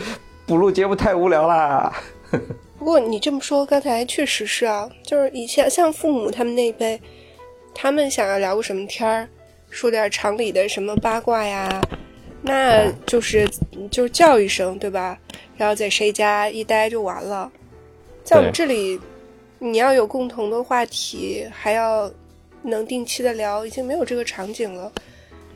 [0.45, 1.93] 不录节目太无聊啦。
[2.77, 6.99] 不过你这么说，刚才确实是啊，就是以前像父母他们那一辈，
[7.73, 9.27] 他们想要聊个什么天儿，
[9.69, 11.82] 说点厂里的什么八卦呀，
[12.41, 13.49] 那就是
[13.91, 15.19] 就是叫一声，对吧？
[15.58, 17.51] 然后在谁家一待就完了。
[18.23, 18.99] 在我们这里，
[19.60, 22.12] 你要有共同的话题，还要
[22.63, 24.91] 能定期的聊，已经没有这个场景了。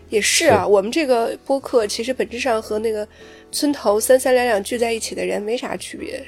[0.09, 3.07] 也是啊，我们这个播客其实本质上和那个
[3.51, 6.23] 村头三三两两聚在一起的人没啥区别，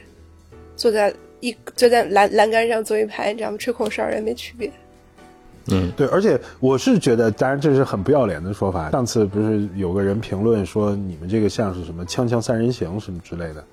[0.76, 3.58] 坐在一坐在栏栏杆上坐一排，你知道吗？
[3.58, 4.72] 吹口哨也没区别。
[5.95, 8.89] 对，而且我是觉得，当然这是很不要脸的说法。
[8.91, 13.63] 上次不是有个人评论说你们这个像是什么《锵锵三人行》什么之类的，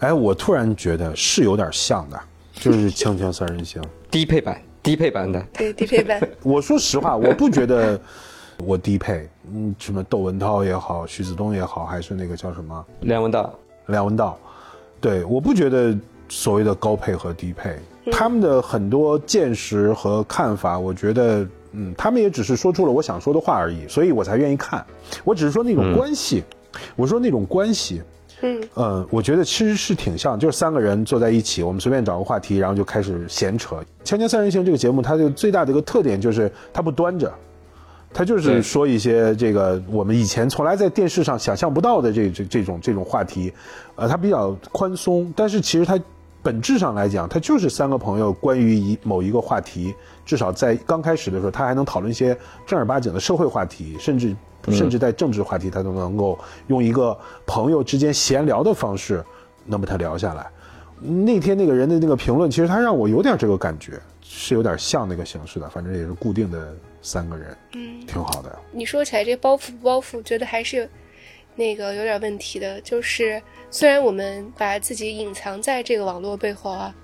[0.00, 2.20] 哎，我突然觉得是有点像的，
[2.54, 3.80] 就是《锵锵三人行》。
[4.10, 6.20] 低配版，低配版的，对，低配版。
[6.42, 8.00] 我说实话，我不觉得
[8.64, 13.54] 我低配，嗯，什么窦文涛也好，徐子东也好，还是那个叫什么梁文道，
[13.86, 14.38] 梁文道，
[15.00, 15.96] 对，我不觉得
[16.28, 17.76] 所谓的高配和低配，
[18.10, 24.84] 他们的很多见识和看法，我觉得，嗯，他们也只是说出了我想说的话而已，所以我才愿意看。
[25.24, 26.42] 我只是说那种关系，
[26.96, 28.00] 我说那种关系，
[28.42, 33.76] 嗯呃，我觉得其实是挺像，就是三个人坐在一起，我们随便找个话题，然后就开始闲扯。
[34.04, 37.32] 《锵锵三人行》这个节目，它就最大的一个特点就是它不端着，
[38.12, 43.52] 他就是说一些这个我们以前从来在电视上想象不到的这这这种这种话题，
[43.94, 46.00] 呃，他比较宽松，但是其实他
[46.42, 54.34] 本质上来讲，他就是三个朋友关于一某一个话题，至少在刚开始的时候，他还能讨论一些正儿八经的社会话题，甚至
[54.68, 59.24] 甚至在政治话题，他都能够用一个朋友之间闲聊的方式，
[59.66, 60.46] 能把他聊下来。
[61.02, 68.58] 那天那个人的那个评论，其实他让我有点这个感觉，是有点像那个形式的，反正也是固定的三个人，嗯，挺好的。
[68.70, 70.88] 你说起来这包袱不包袱，觉得还是
[71.56, 72.80] 那个有点问题的。
[72.80, 76.94] 就是虽然我们把自己隐藏在这个网络背后啊，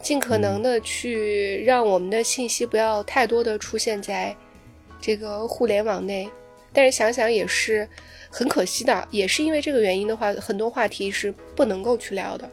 [0.00, 4.34] 尽可能的去让我们的信息不要太多的出现在
[5.00, 6.28] 这个互联网内，
[6.72, 7.88] 但是想想也是
[8.30, 9.06] 很可惜的。
[9.10, 12.50] 也是因为这个原因的话，很多话题是不能够去聊的。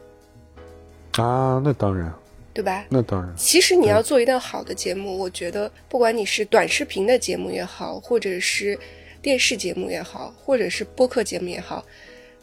[1.22, 2.12] 啊，那当然，
[2.52, 2.84] 对吧？
[2.90, 3.34] 那当然。
[3.36, 8.78] 其实你要做一档好的节目，我觉得不管你是短视频的节目也好，或者是
[9.26, 11.84] 电视节目也好，或者是播客节目也好，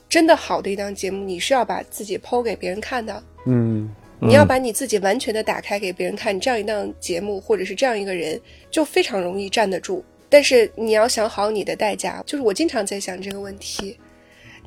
[0.10, 3.24] 真的好的一档节目，你是要把自己剖给别人看的。
[3.46, 8.38] 嗯，你要把你自己完全的打开给别人看，这样一档节目或者是这样一个人，
[8.70, 10.04] 就非常容易站得住。
[10.28, 13.98] 但是你要想好你的代价，就是我经常在想这个问题。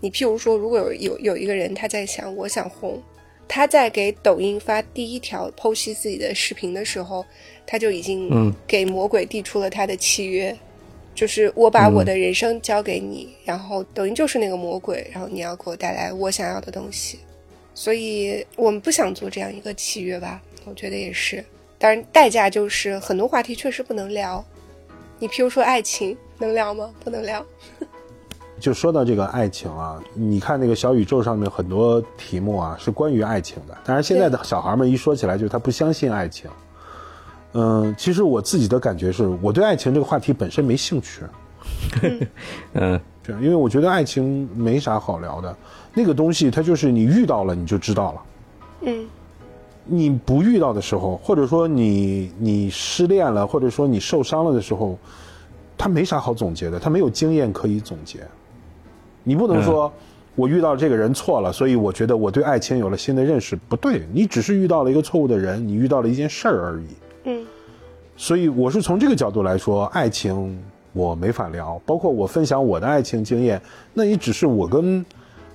[0.00, 2.98] 你譬如说，如果有有有一个人他在想，我想红。
[3.46, 7.22] 他在给抖音发第一条剖析自己的视频的时候，
[7.66, 10.57] 他就已经给魔鬼递出了他的契约，
[11.16, 17.18] 就是我把我的人生交给你，然后抖音就是那个魔鬼，然后你要给我带来我想要的东西，
[17.74, 20.42] 所以我们不想做这样一个契约吧？
[20.66, 21.42] 我觉得也是，
[21.79, 24.44] 当然代价就是很多话题确实不能聊，
[25.18, 26.92] 你譬如说爱情能聊吗？
[27.02, 27.44] 不能聊。
[28.61, 33.76] 就说到这个爱情啊，你看那个小宇宙上面很多题目啊是关于爱情的。
[33.85, 36.50] 当然，现在的小孩们一说起来，就是他不相信爱情。
[37.59, 41.23] 嗯，其实我自己的感觉是，我对爱情这个话题本身没兴趣。
[42.75, 45.57] 嗯，对，因为我觉得爱情没啥好聊的。
[45.95, 48.23] 那个东西，它就是你遇到了你就知道了。
[48.83, 49.07] 嗯，
[49.87, 54.99] 你不遇到的时候，或者说你你失恋了，或者说你受伤了的时候，
[55.79, 58.21] 他没啥好总结的，他没有经验可以总结。
[59.25, 59.90] 你不能说，
[60.35, 63.57] 我遇到这个人错了，所以我觉得我对爱情有了新的认识。
[63.57, 66.87] 不对，你只是遇到了一个错误的人，你遇到了一件事儿而已。
[67.27, 67.45] 嗯，
[68.17, 70.59] 所以我是从这个角度来说，爱情
[70.93, 71.81] 我没法聊。
[71.85, 73.61] 包括我分享我的爱情经验，
[73.93, 75.05] 那也只是我跟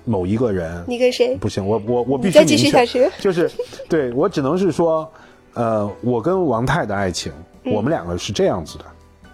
[0.04, 0.84] 某一个人。
[0.86, 1.36] 你跟谁？
[1.36, 3.10] 不行，我我我必须再继续下去。
[3.18, 3.50] 就是，
[3.90, 5.10] 对我只能是说，
[5.54, 7.32] 呃，我跟王太的爱情，
[7.64, 8.84] 我们两个是这样子的。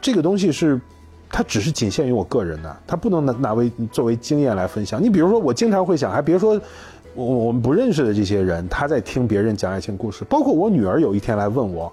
[0.01, 0.81] 这个东西是。
[1.31, 4.98] 它只是仅限于我个人的，它不能拿拿为作为经验来分享。
[5.01, 6.59] 你比如说，我经常会想，还别说
[7.14, 10.24] 我我们不认识的这些人，他在听别人讲爱情故事。
[10.24, 11.92] 包括我女儿有一天来问我，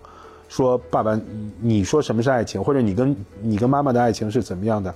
[0.55, 1.19] 说：“爸爸，
[1.59, 2.63] 你说什么是爱情？
[2.63, 4.93] 或者你跟你跟妈妈的爱情是怎么样的？”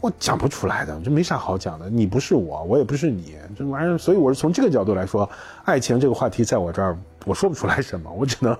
[0.00, 1.90] 我讲不出来的，这没啥好讲的。
[1.90, 3.98] 你不是我，我也不是你，这玩意儿。
[3.98, 5.28] 所以我是从这个角度来说，
[5.64, 8.56] 爱情这个话题在我这儿，我说不出来什么， 我只能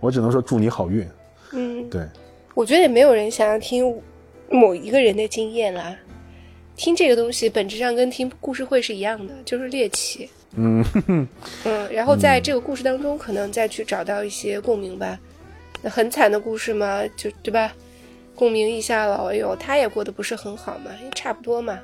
[0.00, 1.06] 我只能说祝你好运。
[1.52, 2.06] 嗯，对，
[2.54, 3.94] 我觉得也没有人想要听。
[4.50, 5.96] 某一个人的经验啦，
[6.76, 10.28] 听这个东西本质上跟听故事会是一样的，就是猎奇。
[10.56, 11.26] 嗯嗯，
[11.90, 15.18] 然后在这个故事当中，可能再去找到一些共鸣吧。
[15.82, 17.74] 那很惨的故事嘛，就对吧？
[18.34, 21.78] 共鸣一下了，哎呦，他也过得不是很好嘛，也差不多嘛。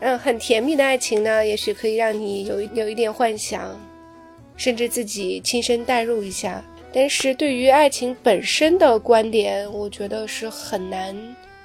[0.00, 3.78] 嗯，很甜蜜的爱情呢，也许可以让你有有一点幻想，
[4.56, 6.62] 甚至自己亲身代入一下。
[6.92, 11.16] 但是对于爱情本身的观点，我觉得是很难。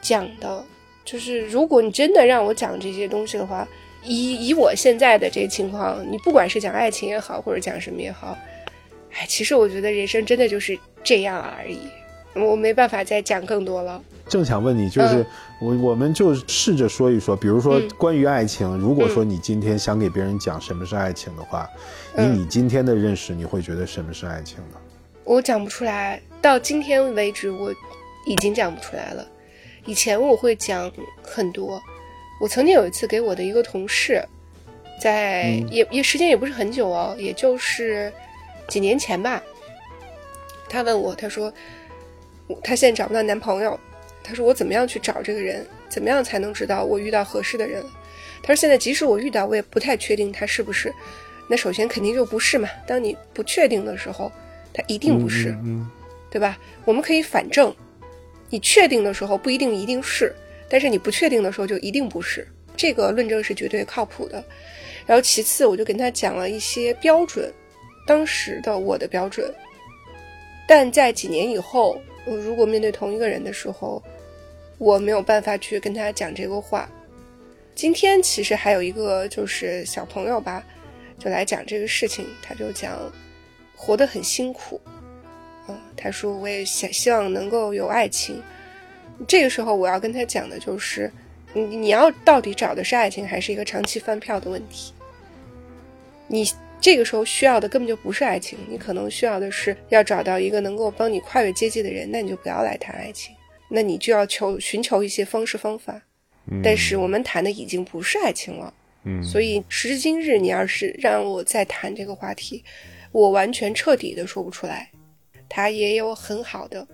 [0.01, 0.65] 讲的，
[1.05, 3.65] 就是如果你真的让我讲这些东西的话，
[4.03, 8.37] 以以我现在的这个情况，你不管是讲爱情也好，或者讲什么也好，
[9.13, 11.79] 哎，其实我觉得人生真的就是这样而已，
[12.35, 14.01] 我没办法再讲更多了。
[14.27, 15.25] 正想问你，就是
[15.59, 21.69] 我我们就试着说一说，比如说关于爱情，如果说你今天想给别人讲什么是爱情的话，
[22.17, 24.77] 以你今天的认识，你会觉得什么是爱情呢？
[25.25, 27.73] 我讲不出来，到今天为止，我
[28.25, 29.27] 已经讲不出来了。
[29.85, 30.89] 以前我会讲
[31.21, 31.81] 很多，
[32.39, 34.23] 我曾经有一次给我的一个同事，
[35.01, 38.11] 在也也时间也不是很久哦，也就是
[38.67, 39.41] 几年前吧。
[40.69, 41.53] 他问我，他说
[42.63, 43.79] 他现在找不到男朋友，
[44.23, 47.83] 他说我怎么样去找这个人，怎么样才能知道我遇到合适的人？
[48.41, 50.93] 他说现在即使我遇到，我也不太确定他是不是。
[51.47, 52.69] 那首先肯定就不是嘛。
[52.87, 54.31] 当你不确定的时候，
[54.73, 55.55] 他一定不是，
[56.31, 56.57] 对吧？
[56.85, 57.73] 我们可以反证。
[58.49, 60.33] 你确定的时候不一定一定是，
[60.69, 64.43] 但是你不确定的时候就一定不是，这个论证是绝对靠谱的。
[65.05, 67.51] 然后其次，我就跟他讲了一些标准，
[68.05, 69.53] 当时的我的标准。
[70.67, 74.01] 但在几年以后，我如果面对同一个人的时候，
[74.77, 76.89] 我没有办法去跟他讲这个话。
[77.75, 80.63] 今天其实还有一个就是小朋友吧，
[81.19, 82.97] 就来讲这个事情，他就讲
[83.75, 84.79] 活得很辛苦，
[85.67, 88.41] 嗯，他说我也想希望能够有爱情。
[89.27, 91.11] 这个时候我要跟他讲的就是，
[91.53, 94.93] 你你要到底找的是爱情，还是一个长期饭票的问题？
[96.27, 96.47] 你
[96.83, 103.33] 这个时候需要的根本就不是爱情，你可能需要的是要找到一个能够帮你跨越阶级的人，那你就不要来谈爱情，
[103.69, 106.01] 那你就要求寻求一些方式方法。
[106.61, 108.73] 但是我们谈的已经不是爱情了，
[109.05, 112.61] 嗯，所以时至今日，你要是让我再谈这个话题，
[113.13, 114.91] 我完全彻底的说不出来。
[115.47, 116.85] 它也有很好的，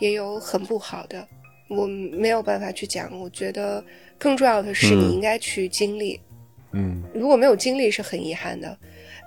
[0.00, 1.28] 也有很不好的。
[1.68, 3.84] 我没有办法去讲，我觉得
[4.16, 6.18] 更重要的是你应该去经历。
[6.72, 8.76] 嗯，如果没有经历是很遗憾的，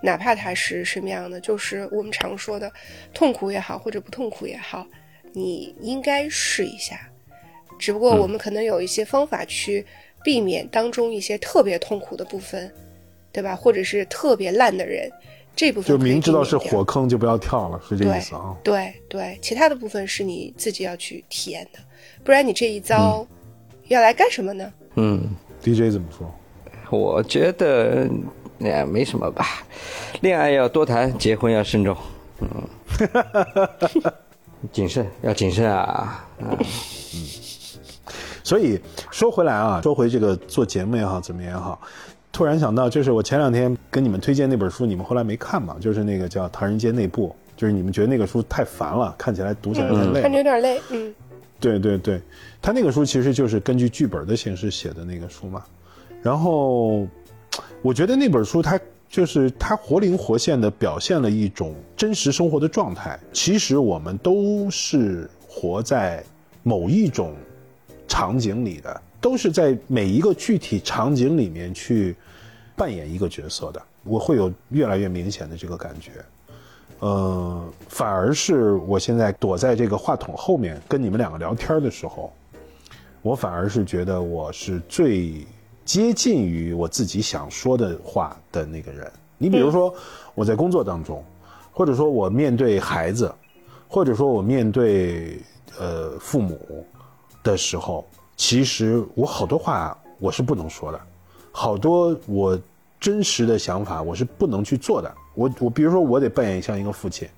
[0.01, 2.71] 哪怕它是什么样的，就是我们常说的
[3.13, 4.85] 痛苦也好，或者不痛苦也好，
[5.33, 6.99] 你应该试一下。
[7.79, 9.85] 只不过我们可能有一些方法去
[10.23, 12.71] 避免当中一些特别痛苦的部分，
[13.31, 13.55] 对吧？
[13.55, 15.11] 或者是特别烂的人，
[15.55, 18.55] 这部分就明知道是火坑就不要跳了，是这意思啊？
[18.63, 21.79] 对对，其他的部分是你自己要去体验的。
[22.23, 23.25] 不然你这一遭
[23.89, 24.73] 要来干什么呢？
[24.95, 25.21] 嗯
[25.61, 26.33] ，DJ 怎么说？
[26.89, 28.09] 我觉得
[28.59, 29.45] 也没什么吧，
[30.21, 31.95] 恋爱要多谈，结婚要慎重。
[32.39, 32.49] 嗯，
[34.71, 36.25] 谨慎要谨慎啊。
[36.39, 36.57] 嗯，
[38.43, 38.79] 所以
[39.11, 41.79] 说回来啊，说回这个做节目也好，怎么也好，
[42.31, 45.75] 突然想到，就是我前两天跟你们推荐那本书，你们后来没看嘛？
[45.79, 51.13] 就是那个叫《唐人街内部》，就是你们觉得那个书太烦了，看起来读起来太累，看着有点累，嗯。
[51.59, 52.21] 对对对，
[52.61, 55.63] 他那个书其实就是根据剧本的形式写的那个书嘛。
[56.21, 57.07] 然后，
[57.81, 63.19] 我觉得那本书它就是它活灵活现的表现了一种真实生活的状态。
[63.31, 66.23] 其实我们都是活在
[66.63, 67.33] 某一种
[68.07, 72.15] 场景里的，都是在每一个具体场景里面去
[72.75, 73.81] 扮演一个角色的。
[74.03, 76.11] 我会有越来越明显的这个感觉。
[76.99, 82.33] 呃，反而是我现在躲在这个话筒后面跟你们两个聊天的时候，
[83.21, 85.45] 我反而是觉得我是最
[85.87, 89.09] 接近于我自己想说的话的那个人。
[89.37, 89.93] 你比如说，
[90.35, 91.23] 我在工作当中，
[91.71, 93.33] 或者说我面对孩子，
[93.87, 95.39] 或者说我面对
[95.79, 96.85] 呃父母
[97.41, 100.99] 的时候，其实我好多话我是不能说的，
[101.53, 102.59] 好多我
[102.99, 105.09] 真实的想法我是不能去做的。
[105.35, 107.29] 我我比如说，我得扮演像一个父亲，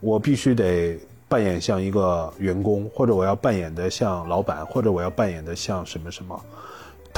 [0.00, 6.44] 我必须得扮演像一个员工，或者我要扮演的像老板，或者我要扮演的像什么什么。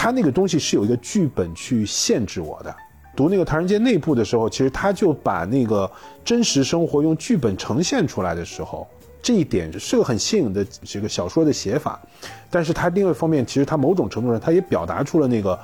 [0.02, 2.74] 他那个东西是有一个剧本去限制我的。
[3.14, 5.88] 读那个《唐人街内部》的时候，其实他就把那个
[6.24, 8.84] 真实生活用剧本呈现出来的时候，
[9.22, 12.02] 这一点是个很新颖的这个小说的写法。
[12.50, 15.56] 但是他另外一方面，其实他某种程度上，他也表达出了那个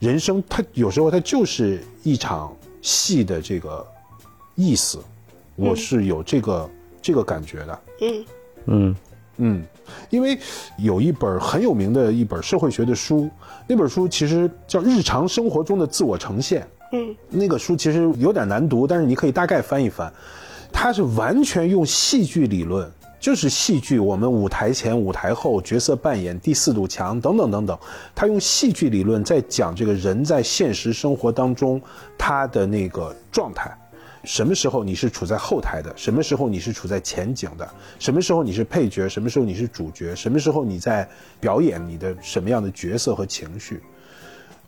[0.00, 2.54] 人生，他有时候他就是一场。
[2.80, 3.84] 戏的这个
[4.54, 5.00] 意思，
[5.56, 6.70] 我是有这个
[7.02, 7.80] 这个感觉的。
[8.00, 8.24] 嗯
[8.66, 8.96] 嗯
[9.38, 9.64] 嗯，
[10.10, 10.38] 因为
[10.76, 13.28] 有一本很有名的一本社会学的书，
[13.66, 16.62] 那本书其实叫《日常生活中的自我呈现》。
[16.92, 20.12] 嗯，那个书其实有点难读，但是你可以大概翻一翻，
[20.72, 22.88] 它是完全用戏剧理论。
[23.20, 27.76] 就是戏剧，我们舞台前、舞台后角色扮演、第四堵墙等等等等，
[28.14, 31.82] 他用戏剧理论在讲这个人在现实生活当中
[32.16, 33.76] 他的那个状态，
[34.28, 37.66] 什么时候你是处在后台的，什么时候你是处在前景的，
[37.98, 41.08] 什么时候你是配角，什么时候你是主角，什么时候你在
[41.40, 43.80] 表演你的什么样的角色和情绪。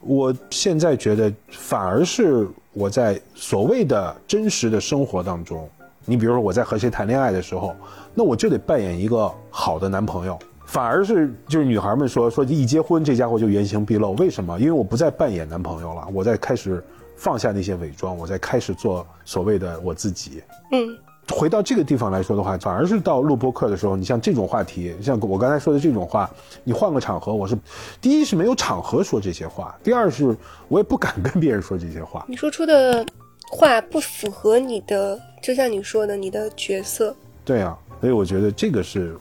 [0.00, 5.68] 我现在觉得，反而是我在所谓的真实的生活当中。
[6.06, 7.76] 你比如说我在和谁谈恋爱的时候，
[8.14, 10.38] 那我就得扮演一个好的男朋友。
[10.64, 14.58] 反而是就是女孩们说说一结婚这家伙就原形毕露，为什么？
[14.58, 16.82] 因为我不再扮演男朋友了，我在开始
[17.20, 20.42] 放下那些伪装，我再开始做所谓的我自己。
[20.72, 20.96] 嗯，
[21.28, 26.30] 回到这个地方来说的话，反而是到录播课的时候，你像这种话题，像我刚才说的这种话，
[26.64, 27.54] 你换个场合，我是
[28.00, 30.34] 第一是没有场合说这些话，第二是
[30.68, 32.24] 我也不敢跟别人说这些话。
[32.26, 33.04] 你说出的
[33.50, 35.20] 话不符合你的。
[35.42, 37.16] 就像你说的，你的角色，
[37.46, 39.16] 对啊，所以我觉得这个是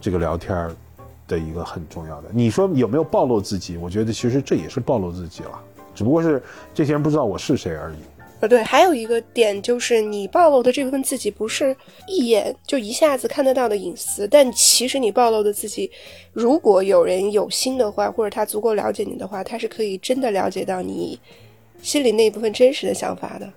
[0.00, 0.74] 这个聊天
[1.26, 2.30] 的一个很重要的。
[2.32, 3.76] 你说有没有暴露自己？
[3.76, 5.60] 我觉得其实这也是暴露自己了，
[5.98, 6.40] 只不过是
[6.72, 7.96] 这些人不知道我是谁而已。
[8.38, 11.76] 呃，对，还有一个点就是你暴露的这部分自己不是
[12.06, 15.90] 一眼就一下子看得到的隐私，但其实你暴露的自己，
[16.32, 21.18] 如果有人有心的话，或者他足够了解你的话，他是可以真的了解到你
[21.82, 23.52] 心里那一部分真实的想法的。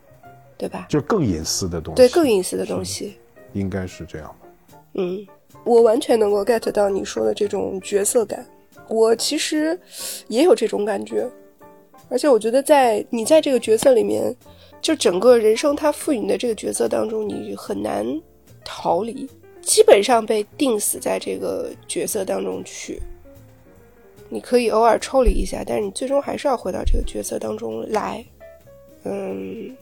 [0.57, 0.85] 对吧？
[0.87, 3.15] 就更隐私的东西，对更隐私的东西，
[3.53, 4.77] 应该是这样的。
[4.93, 5.25] 嗯，
[5.63, 8.45] 我完全能够 get 到你说的这种角色感，
[8.87, 9.79] 我其实
[10.27, 11.27] 也有这种感觉，
[12.11, 14.35] 而且我觉得在你在这个角色里面，
[14.81, 18.05] 就整个人生他赋予你的这个角色当中，你很难
[18.65, 19.27] 逃离，
[19.61, 23.01] 基本上被定死在这个角色当中去。
[24.27, 28.23] 你可以偶尔抽离一下，但是你最终还是要回到这个角色当中来。
[29.03, 29.75] 嗯，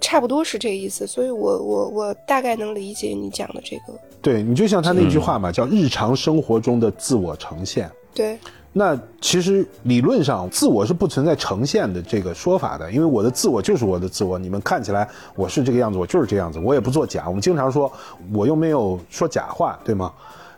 [0.00, 3.98] 差不多是这个意思，所以我我我大概能理解你讲的这个。
[4.22, 7.90] 对你就像他那句话嘛，叫日常生活中的自我呈现。
[8.14, 8.38] 对，
[8.78, 14.38] 那其实理论上自我是不存在呈现的这个说法的，因为我的自我就是我的自我。
[14.38, 17.24] 你们看起来我是这个样子，我就是这样子，我也不做假。
[17.26, 17.92] 我们经常说，
[18.32, 20.12] 我又没有说假话，对吗？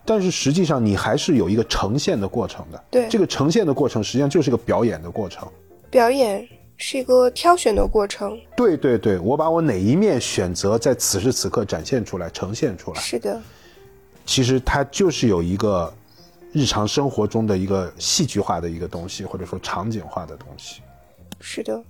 [0.04, 2.84] 但是实际上你还是有一个呈现的过程的。
[2.90, 5.48] 对，这个呈现的过程实际上就是个表演的过程。
[5.88, 6.46] 表演
[6.76, 8.38] 是一个挑选的过程。
[8.54, 13.00] 对对对，我把我哪一面选择在此时此刻展现出来、呈现出来。
[13.00, 13.40] 是的。
[14.26, 15.90] 其实它就是有一个
[16.52, 20.80] 日常生活中的一个戏剧化的一个东西，或者说场景化的东西。
[21.40, 21.82] 是的，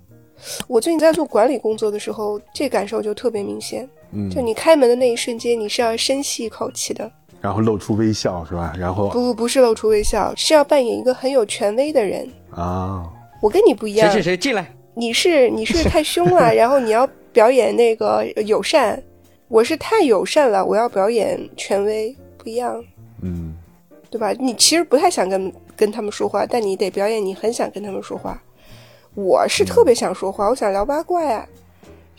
[0.67, 3.87] 我最近在做管理工作的时候，这感受就特别明显。
[4.11, 8.73] 嗯，就你开门的那一瞬间，你是要深吸一口气的，然后露出微笑，是吧？
[8.77, 13.09] 然后不不不是露出微笑，是要扮演一个很有权威的人啊。
[13.41, 14.73] 我跟你不一样，谁谁谁进来？
[14.93, 19.01] 你是你是太凶了， 然后你要表演那个友善。
[19.47, 22.81] 我是太友善了，我要表演权威，不一样。
[23.21, 23.50] 嗯，
[24.11, 24.31] 对吧？
[24.33, 28.39] 你其实不太想跟跟他们说话，但你得表演你很想跟他们说话。
[29.15, 31.47] 我是特别想说话，我想聊八卦呀，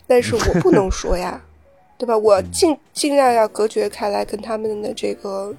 [0.07, 1.39] 但是我不能说呀，
[1.97, 2.17] 对吧？
[2.17, 5.53] 我尽尽量要隔绝开来跟他们的这个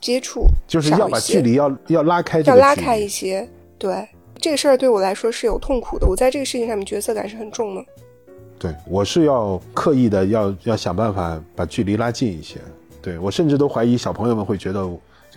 [0.00, 3.46] 接触，就是要把距离要要拉开，要拉开一些。
[3.78, 4.08] 对
[4.40, 7.84] 这个事儿对我来说是有痛苦的，我在这个事情上面角色感是很重的。
[8.58, 12.58] 对我是要刻意的要要想办法把距离拉近一些。
[13.02, 14.86] 对我甚至都怀疑小朋友们会觉得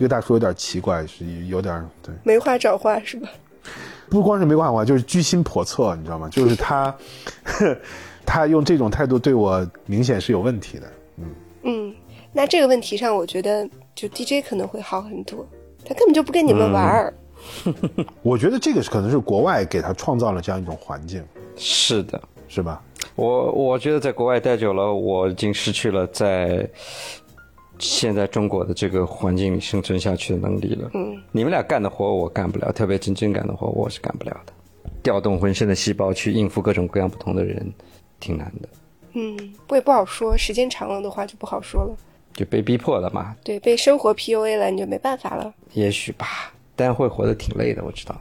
[0.00, 3.28] 这个大叔有点奇怪，是有点对没话找话是吧？
[4.08, 6.26] 不光是没话找话，就是居心叵测，你知道吗？
[6.30, 6.96] 就是他
[8.24, 10.92] 他用这种态度对我明显是有问题的。
[11.18, 11.24] 嗯
[11.64, 11.94] 嗯，
[12.32, 15.46] 那这个问题上，我觉得就 DJ 可能会好很多，
[15.84, 17.12] 他根本就不跟你们玩儿。
[18.22, 21.22] 我觉得这个是可能是国外给他创造了这样一种环境。
[21.58, 22.82] 是的，是吧？
[23.16, 26.66] 我我觉得在国外待久了，我已经失去了在
[27.80, 30.90] 现在中国的这个环境里生存下去的能力了。
[30.94, 34.52] 嗯，你们俩干的活我干不了，特别真正干的活我是干不了的。
[35.02, 37.72] 调动浑身的细胞去应付各种各样不同的人，
[38.20, 38.68] 挺难的。
[39.14, 41.96] 嗯，我也不好说，时间长了的话就不好说了。
[42.34, 43.34] 就被逼迫了嘛？
[43.42, 45.52] 对，被生活 PUA 了，你就没办法了。
[45.72, 48.14] 也许吧，但会活得挺累的，我知道。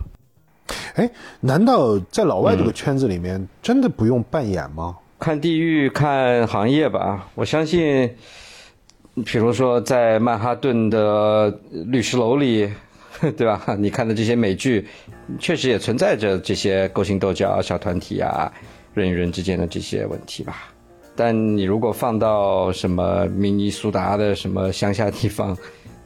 [0.95, 4.97] 哎，难道在老外这个圈子里面真的不用扮演吗？
[5.19, 7.29] 看地域，看行业吧。
[7.35, 8.09] 我相信，
[9.25, 11.53] 比如说在曼哈顿的
[11.87, 12.69] 律师楼里，
[13.37, 13.75] 对吧？
[13.77, 14.87] 你看的这些美剧，
[15.39, 18.51] 确实也存在着这些勾心斗角、小团体啊，
[18.93, 20.71] 人与人之间的这些问题吧。
[21.15, 25.57] 但你如果放到什么明尼苏达的什么乡下地方，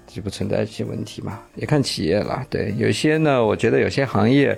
[0.08, 1.40] 就不存在这些问题嘛？
[1.56, 2.44] 也看企业了。
[2.50, 4.58] 对，有些呢，我觉得有些行业，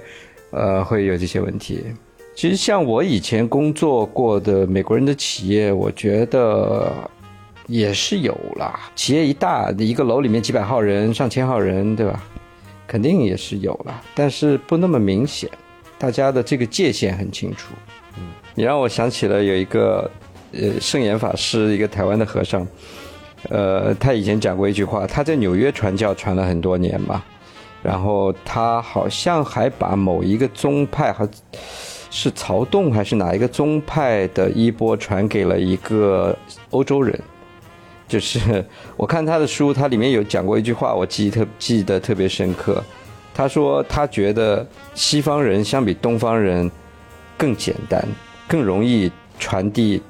[0.51, 1.83] 呃，会有这些问题。
[2.35, 6.91] 其实像我以前工作过的美国人的企业，我觉得
[7.67, 8.79] 也是有啦。
[8.95, 12.23] 企业一大，一个楼里面几百号人、上千号人，对吧？
[12.87, 15.49] 肯定也是有了，但是不那么明显，
[15.97, 17.73] 大家的这个界限很清楚。
[18.17, 20.09] 嗯，你让我想起了有一个。
[20.57, 22.65] 呃，圣严法师，一个台湾的和尚，
[23.49, 27.21] 呃，他以前讲过一句话，他在纽约传教传了很多年嘛，
[27.83, 31.29] 然后他好像还把某一个宗派，和
[32.09, 36.33] 是曹洞还是哪一个宗派的衣钵传给了一个
[36.69, 37.19] 欧洲人，
[38.07, 38.63] 就是
[38.95, 42.83] 我看他的书，他里面有讲过一句话，我记忆特记得特别深刻，
[43.33, 46.69] 他说他觉得西方人相比东方人
[47.37, 48.03] 更简单，
[48.47, 50.01] 更容易传递。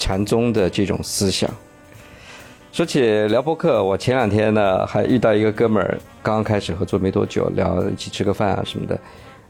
[0.00, 1.50] 禅宗的这种思想。
[2.70, 8.96] 说起聊播客，我前两天呢还遇到一个哥们儿，刚刚开始合作没多久，聊一起吃个饭啊什么的，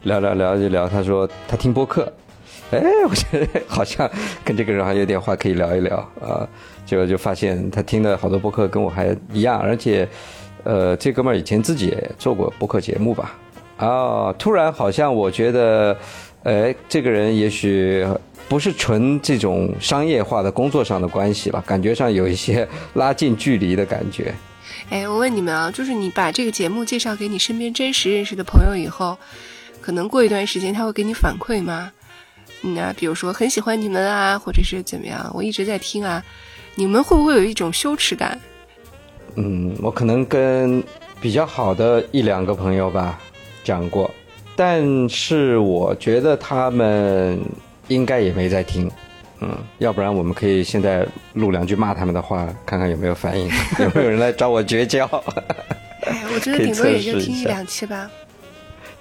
[0.05, 2.11] 聊聊聊就聊，他说他听播客，
[2.71, 4.09] 哎，我觉得好像
[4.43, 6.47] 跟这个人还有点话可以聊一聊啊，
[6.85, 10.07] 结果就发现他听的好多播客跟我还一样，而且，
[10.63, 13.35] 呃，这哥们儿以前自己也做过播客节目吧，
[13.77, 15.97] 啊，突然好像我觉得，
[16.43, 18.05] 哎，这个人也许。
[18.47, 24.33] 不是纯这种商业化的工作上的关系了，感觉上有一些拉近距离的感觉。
[24.89, 29.15] 哎，我问你们啊，就是你把这个节目介绍给你身边真实认识的朋友以后，
[29.79, 31.91] 可能过一段时间他会给你反馈吗？
[32.61, 35.29] 那比如说很喜欢你们啊，或者是怎么样？
[35.33, 36.23] 我一直在听啊，
[36.75, 38.39] 你们会不会有一种羞耻感？
[39.35, 40.83] 嗯，我可能跟
[41.21, 43.19] 比较好的一两个朋友吧
[43.63, 44.09] 讲过，
[44.55, 47.39] 但是我觉得他们
[47.87, 48.89] 应该也没在听。
[49.41, 53.47] 嗯，要不然我们可以现在录两句骂他们的话，看看有没有反应，
[53.79, 55.05] 有没有人来找我绝交。
[56.03, 58.11] 哎，我觉得顶多也就 听一两期吧。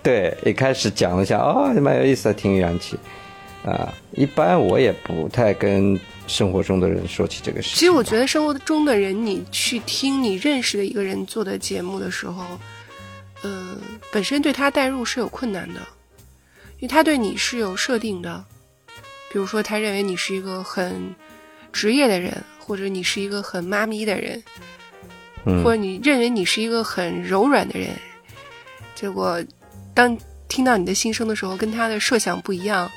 [0.01, 2.97] 对，一开始讲了一下，哦，蛮有意思的，听一两期。
[3.69, 7.79] 啊，一般我也不太跟生活中的人说起这个事情。
[7.79, 12.45] 其实我觉得生活中的人，你去听你认识的一个人做的节目的时候，
[13.43, 13.77] 呃，
[14.11, 15.81] 本身对他代入是有困难的，
[16.79, 18.45] 因为他对你是有设定的。
[19.31, 21.15] 比如说，他认为你是一个很
[21.71, 24.43] 职业的人，或者你是一个很妈咪的人，
[25.63, 27.91] 或者你认为你是一个很柔软的人，
[28.95, 29.39] 结果
[29.93, 30.17] 当
[30.49, 32.91] 听到你的心声的时候，跟他的设想不一样，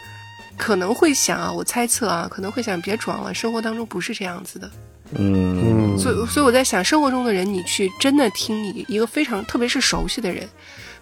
[0.58, 4.72] 可能会想啊，我猜测啊，可能会想别装了，生活当中不是这样子的。
[5.18, 10.48] 嗯，所以所以我在想，生活中的人，你去真的听你一个非常特别是熟悉的人，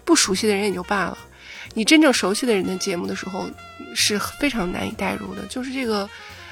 [0.04, 1.18] 不熟悉的人也就罢了。
[1.74, 3.46] 你真正熟悉的人的节目的时候，
[3.94, 6.08] 是非常难以代入的，就是这个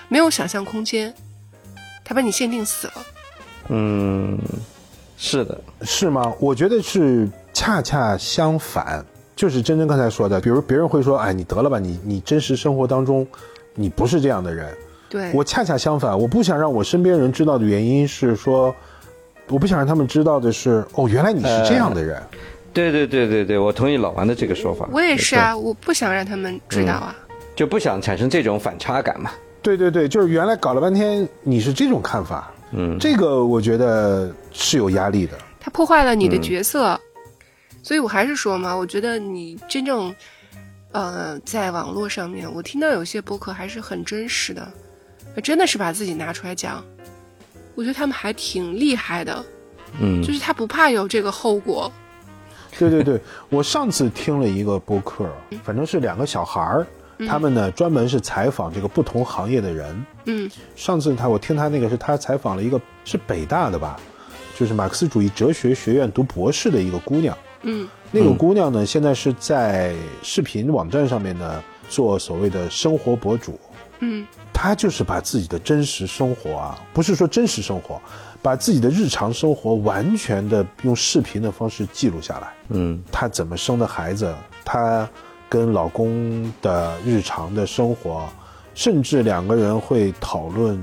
[0.09, 1.13] 没有想象空间，
[2.05, 3.07] 他把你限定死了。
[3.71, 4.39] 嗯，
[5.17, 6.33] 是的，是吗？
[6.39, 9.05] 我觉得是恰恰相反，
[9.39, 13.25] 就是真真刚才说的，比如别人会说，哎，你得了吧，你你真实生活当中，
[13.73, 14.67] 你不是这样的人。
[15.09, 18.75] 对我恰恰相反，我不想让我身边人知道的原因是说，
[19.47, 22.21] 我不想让他们知道的是，哦，原来你是这样的人。
[22.73, 24.89] 对对对对对，我同意老王的这个说法。
[24.93, 27.17] 我也是啊，我不想让他们知道啊，
[27.55, 29.31] 就不想产生这种反差感嘛。
[29.63, 35.39] 对对对，就是原来搞了半天你是这种看法，嗯，这个我觉得是有压力的。
[35.61, 37.01] 他破坏了你的角色，
[37.89, 40.15] 所以我还是说嘛，我觉得你真正，
[40.93, 44.71] 呃，在网络上面，我听到有些博客还是很真实的，
[45.43, 46.85] 真的是把自己拿出来讲，
[47.75, 49.43] 我觉得他们还挺厉害的，
[50.03, 51.91] 嗯，就是他不怕有这个后果。
[52.79, 53.19] 对对对，
[53.49, 55.27] 我上次听了一个播客，
[55.65, 56.87] 反正是两个小孩儿，
[57.27, 60.07] 他们呢专门是采访这个不同行业的人。
[60.27, 63.99] 嗯，上次他我听他那个是他采访了一个是北大的吧，
[64.55, 67.35] 就是马克思主义哲学学院读博士的一个姑娘。
[67.69, 73.59] 嗯，那个姑娘呢现在是在视频网站上面呢做所谓的生活博主。
[74.01, 78.01] 嗯，她就是把自己的真实生活啊，不是说真实生活。
[78.41, 82.53] 把自己的日常生活完全的用视频的方式记录下来。
[82.69, 84.33] 嗯，她怎么生的孩子，
[84.65, 85.07] 她
[85.49, 88.29] 跟老公的日常的生活，
[88.77, 90.81] 甚至两个人会讨论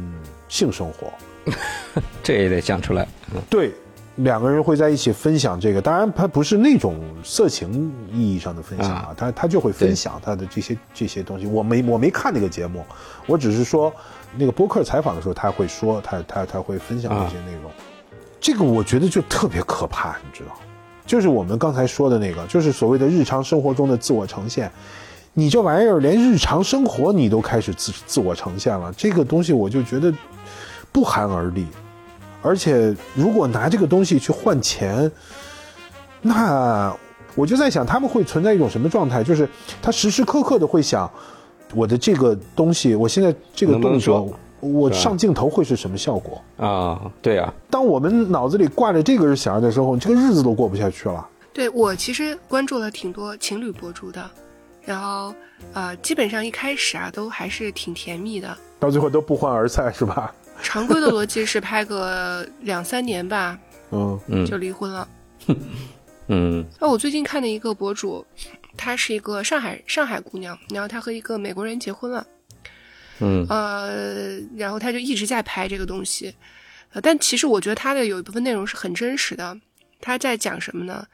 [0.49, 1.13] 性生活。
[2.21, 3.07] 这也得讲出来。
[3.49, 3.73] 对，
[4.17, 5.81] 两个人会在一起分享这个。
[5.81, 11.45] 当然，他不是那种色情意义上的分享啊，他他就会分享他的这些这些东西。
[11.45, 12.85] 我没我没看那个节目，
[13.25, 13.93] 我只是说。
[14.37, 17.71] 那个播客采访的时候，他会说他他他会分享这些内容，
[18.37, 20.51] 这个我觉得就特别可怕，你知道，
[21.05, 24.69] 就是我们刚才说的那个，就是所谓的日常生活中的自我呈现，
[25.31, 30.13] 你这玩意儿连日常生活你都开始自自我呈现了，这个东西我就觉得
[30.91, 31.65] 不寒而栗，
[32.45, 35.11] 而且如果拿这个东西去换钱，
[36.21, 36.95] 那
[37.33, 39.49] 我就在想他们会存在一种什么状态，就是
[39.81, 41.09] 他时时刻刻的会想。
[41.73, 44.31] 我的这个东西，我现在这个动作，
[44.61, 47.11] 我上镜头会是什么效果啊？
[47.23, 51.27] 对啊，当我们脑子里挂着这个想的时候，这个日子都过不下去了。
[51.51, 54.23] 对我其实关注了挺多情侣博主的，
[54.85, 55.33] 然后
[55.73, 60.33] 呃，基本上一开始啊都还是挺甜蜜的，到最后都不欢而散是吧？
[60.61, 63.59] 常规的逻辑是拍个两三年吧，
[63.91, 65.07] 嗯嗯，就离婚了。
[66.27, 68.25] 嗯，那我最近看的一个博主。
[68.77, 72.27] 她是一个上海上海姑娘，然后她和一个美国人结婚了，
[73.19, 76.35] 嗯，呃，然后她就一直在拍这个东西，
[76.91, 79.57] 呃，但其实我觉得她的有一部分内容是很真实的。
[80.01, 81.07] 她在讲什么呢？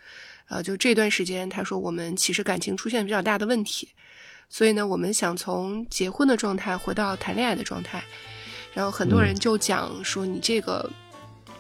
[0.50, 3.90] 呃，就这段时间，她说我们其实感情出现比较大的问题，
[4.50, 8.04] 所以呢，我们想从结婚的状态回到谈恋爱的状态。
[8.74, 10.90] 然后很多人就讲说你这个，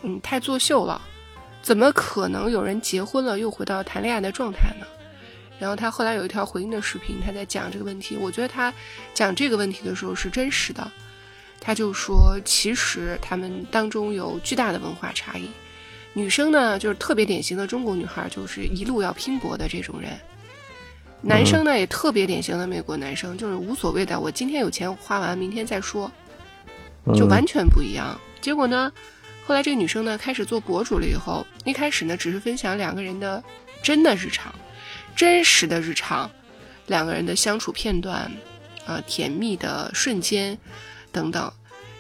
[0.01, 1.01] 嗯，太作秀了，
[1.61, 4.85] 怎么可能有人结婚了又回到谈恋爱的状态呢？
[5.59, 8.17] 然后他后来有一条回应的视频，他在讲这个问题。
[8.17, 8.73] 我觉得他
[9.13, 10.91] 讲这个问题的时候是真实的。
[11.59, 15.47] 他就说，其实他们当中有巨大的文化差异。
[16.13, 20.09] 女生呢，就是特别典型的中国女孩，就是一路要拼搏的这种人；
[21.21, 26.11] 男生呢，也特别典型的美国男生，就是无所谓的，我今天有钱花完，明天再说，
[27.15, 28.19] 就完全不一样。
[28.39, 28.91] 结果呢，
[29.45, 33.43] 后来这个女生呢开始做博主了以后，一开始呢只是分享两个人的
[33.83, 34.53] 真的日常。
[35.13, 36.31] 真实的日常，
[36.87, 38.31] 两个人的相处片段，
[38.85, 40.57] 呃，甜蜜的瞬间，
[41.11, 41.51] 等等。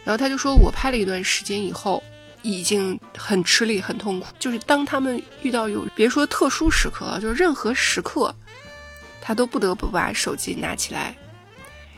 [0.05, 2.01] 然后他就说，我拍了一段时间以后，
[2.41, 4.27] 已经很吃力、很痛苦。
[4.39, 8.33] 就是当他们遇到有别说特殊时刻，就是任何时刻，
[9.21, 11.15] 他都不得不把手机拿起来，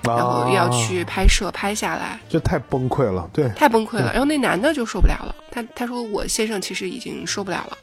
[0.04, 4.12] 然后要去拍摄、拍下来，这太崩溃了，对，太崩溃了。
[4.12, 7.78] 然后那男的就受不了了，他他说我先生其实已经受不了了，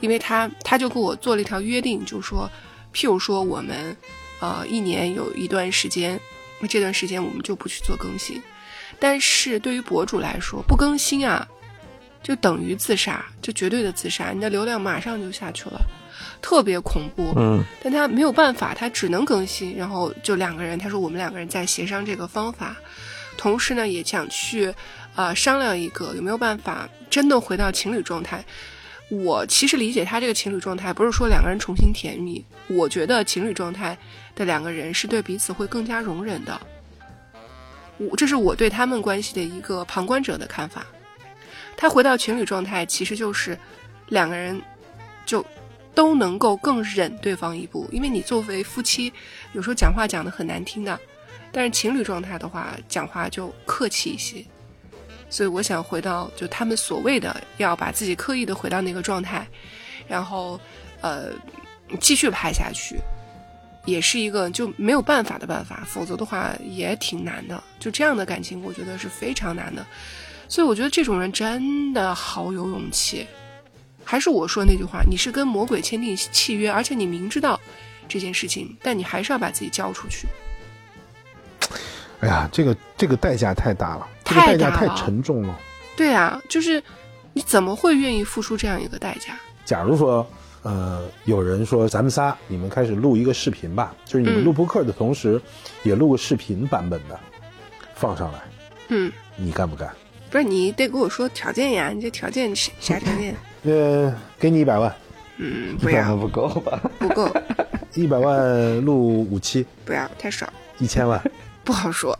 [0.00, 2.50] 因为他他就跟我做了一条约定，就说，
[2.94, 3.96] 譬如说我们，
[4.40, 6.18] 呃，一年有一段时间，
[6.58, 8.42] 那这段时间我们就不去做更新。
[8.98, 11.46] 但是对于博主来说，不更新啊，
[12.22, 15.80] 就等于自杀，就绝对的自杀，你的流量马上就下去了，
[16.40, 17.32] 特别恐怖。
[17.36, 22.76] 嗯，但他没有办法，他只能更新，然后就两个人，他说我们两个人在协商这个方法，
[23.36, 24.74] 同时呢也想去，
[25.14, 28.44] 呃，商量一个有没有办法真的回到情侣状态。
[29.10, 33.98] 我其实理解他这个情侣状态，不是说两个人重新甜蜜，我觉得情侣状态
[34.36, 36.60] 的两个人是对彼此会更加容忍的。
[37.98, 40.86] 我这是我对他们关系的一个旁观者的看法。
[41.76, 43.58] 他回到情侣状态，其实就是
[44.08, 44.62] 两个人
[45.26, 45.44] 就
[46.00, 49.12] 都能够更忍对方一步，因为你作为夫妻，
[49.52, 50.98] 有时候讲话讲的很难听的，
[51.52, 54.42] 但是情侣状态的话，讲话就客气一些。
[55.28, 59.46] 所以我想回到就他们所谓的要把自己刻意的回到那个状态，
[60.08, 60.58] 然后
[61.02, 61.32] 呃
[62.00, 62.98] 继续拍下去。
[63.84, 67.62] 也是一个就没有办法的办法，否则的话也挺难的。
[67.78, 69.84] 就这样的感情，我觉得是非常难的。
[70.48, 73.26] 所以我觉得这种人真的好有勇气。
[74.04, 77.60] 还是我说那句话，你是跟魔鬼签订契约，而且你明知道
[78.08, 80.26] 这件事情，但你还是要把自己交出去。
[82.20, 85.58] 哎呀，这个这个代价太大了，这个代价太沉重了。
[85.96, 86.82] 对啊，就是
[87.32, 89.38] 你怎么会愿意付出这样一个代价？
[89.64, 90.26] 假如说。
[90.62, 95.40] 呃，有人说咱们仨，你们开始录一个视频吧，就是你们录播客的同时，
[95.84, 97.18] 也录个视频版本的，
[97.94, 98.40] 放上来。
[98.88, 99.90] 嗯，你干不干？
[100.28, 103.34] 不是，你得给我说条件呀，你这条件是啥条件？
[103.64, 104.94] 呃，给你一百万。
[105.38, 106.80] 嗯，不要， 不够吧？
[106.98, 107.28] 不够。
[107.94, 109.66] 一百万录五期。
[109.84, 110.48] 不要，太少。
[110.78, 111.20] 一千万。
[111.64, 112.18] 不好说。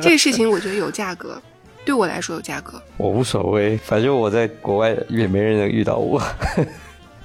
[0.00, 1.40] 这个事情我觉得有价格。
[1.84, 6.22] 对我来说有价格，我无所谓，反正我在国外也没人能遇到我。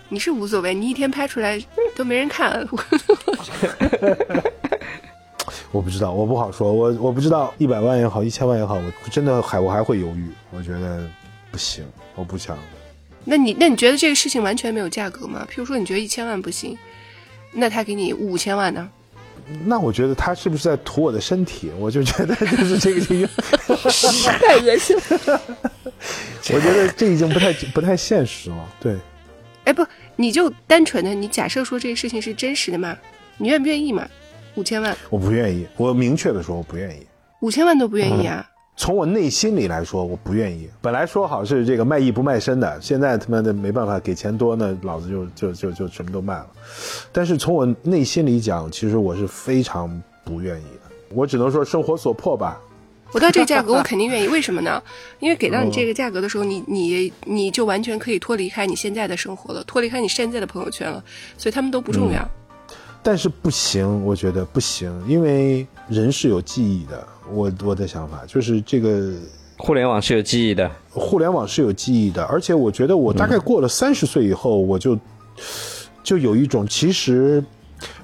[0.08, 1.62] 你是无所谓，你一天拍出来
[1.98, 2.66] 都没人看。
[5.72, 10.32] 我不知道，我不好说，我我不知道一百万也好，一千万也好，我真的还我还会犹豫。
[10.52, 11.06] 我觉得
[11.54, 11.86] 不行，
[12.16, 12.58] 我不想。
[13.24, 15.48] 那你那你觉得这个事情完全没有价格吗？
[15.48, 16.76] 譬如说你觉得一千万不行，
[17.52, 18.90] 那他给你五千万呢？
[19.64, 21.72] 那我觉得他是不是在图我的身体？
[21.78, 23.28] 我就觉得就是这个这个
[24.40, 25.42] 太恶心了。
[26.50, 28.70] 我觉得这已经不太不太现实了。
[28.82, 28.98] 对，
[29.66, 29.86] 哎不，
[30.16, 32.98] 你就单纯的你假设说这个事情是真实的嘛？
[33.38, 34.10] 你愿不愿意嘛？
[34.56, 34.98] 五千万？
[35.12, 35.68] 我不愿意。
[35.78, 37.06] 我明确的说，我不愿意。
[37.42, 38.50] 五千万都不愿意啊？
[38.76, 40.68] 从我内心里来说，我不愿意。
[40.82, 46.48] 本来说好是这个卖艺不卖身的，现在他妈的没办法，给钱多呢，老子就就就就什么都卖了。
[47.12, 50.92] 但是从我内心里讲，其实我是非常不愿意的。
[51.10, 52.60] 我只能说生活所迫吧。
[53.12, 54.28] 我到这个价格，我肯定愿意。
[54.28, 54.82] 为什么呢？
[55.20, 61.04] 因为给到你这个价格的时候，你你你就完全可以脱离开你现在的生活了，脱离开你现在的朋友圈了，
[61.38, 62.28] 所以他们都不重要。
[63.04, 67.08] 但是不行，我觉得不行，因为人是有记忆的。
[67.30, 69.14] 我我的想法就是这个，
[69.58, 74.98] 互联网是有记忆的，互联网是有记忆的，而且我觉得我大概过了三十岁以后，我就
[76.04, 77.44] 就有一种，其实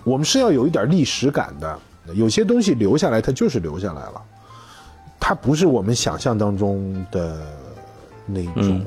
[0.04, 1.80] 我们是要有一点历史感的，
[2.14, 4.22] 有些东西留下来，它就是留下来了，
[5.20, 7.46] 它不是我们想象当中的
[8.26, 8.86] 那种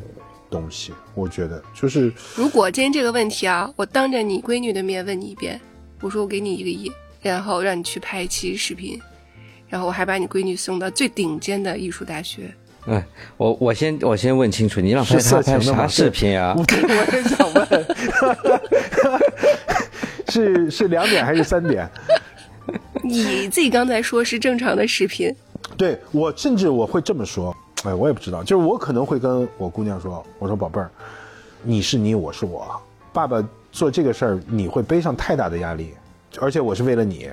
[0.51, 0.93] 东西。
[1.15, 5.61] 我觉得就是，如果今天这个问题啊，我当着你闺女的面问你一遍，
[6.03, 6.93] 我说我给你一个亿，
[7.23, 9.01] 然后让你去拍一期视频。
[9.69, 12.55] 然后我还把你闺女送到最顶尖的艺术大学。
[12.87, 13.03] 嗯，
[13.39, 16.55] 我我先我先问清楚，你让拍他拍啥视频啊？
[16.55, 16.65] 我
[17.17, 17.87] 也想问，
[20.29, 21.89] 是是两点还是三点？
[23.03, 25.35] 你自己刚才说是正常的视频。
[25.77, 30.91] 对我甚至我会这么说，哎，我也不知道，就是我可能会跟我姑娘说，我说宝贝儿，
[31.63, 32.79] 你是你，我是我，
[33.13, 33.43] 爸爸
[33.73, 35.95] 做这个事儿你会背上太大的压力，
[36.39, 37.29] 而且我是为了你。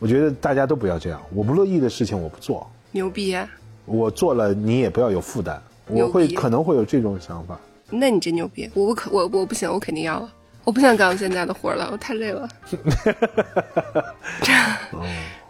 [0.00, 2.68] 我觉得大家都不要这样，我不乐意的事情我不做。
[2.90, 3.48] 牛逼呀！
[3.84, 5.62] 我做了，你也不要有负担。
[5.86, 7.58] 我会可能会有这种想法。
[7.90, 8.68] 那你真牛逼！
[8.74, 10.32] 我不可我我不行，我肯定要了。
[10.64, 12.48] 我不想干现在的活了，我太累了。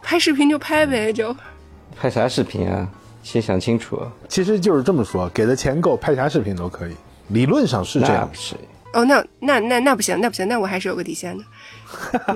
[0.03, 1.35] 拍视频就拍呗，就
[1.97, 2.89] 拍啥视频啊？
[3.23, 4.01] 先想清楚。
[4.29, 6.95] 其实就是这么说，给的钱够，拍啥视频都可以。
[7.29, 8.29] 理论上是这样。
[8.33, 8.57] 是。
[8.95, 11.45] 哦，那那那那不行，那不行，那我还是有个底线的。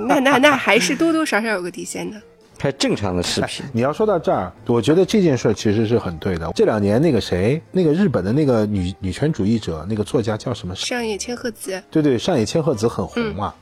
[0.09, 2.21] 那那那还是多多少少有个底线的。
[2.59, 3.65] 拍正常的视频。
[3.73, 6.51] 你要说到这儿，我觉得这件事其实是很对的。
[6.57, 10.75] 这两年那个谁，那个日本的那个女女权主义者，那个作家叫什么？
[10.75, 11.81] 上野千鹤子。
[11.89, 13.55] 对对，上野千鹤子很红嘛。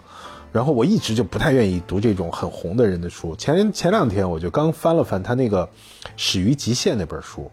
[0.51, 3.36] 然后我一直就不太愿意读这种很红的人的书。
[3.36, 5.66] 前前两天我就刚翻了翻他那个
[6.16, 7.51] 《始于极限》那本书。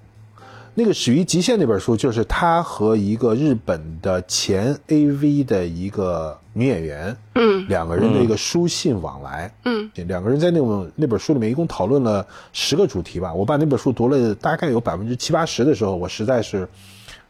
[0.76, 13.32] 那个《始于极限》那本书，就是他和一个日本的前 AV 的一个女演员，嗯，两个人的一个书信往来，嗯，两个人在那本那本书里面一共讨论了十个主题吧。
[13.32, 16.68] 我把那本书读了大概有百分之七八十的时候，我实在是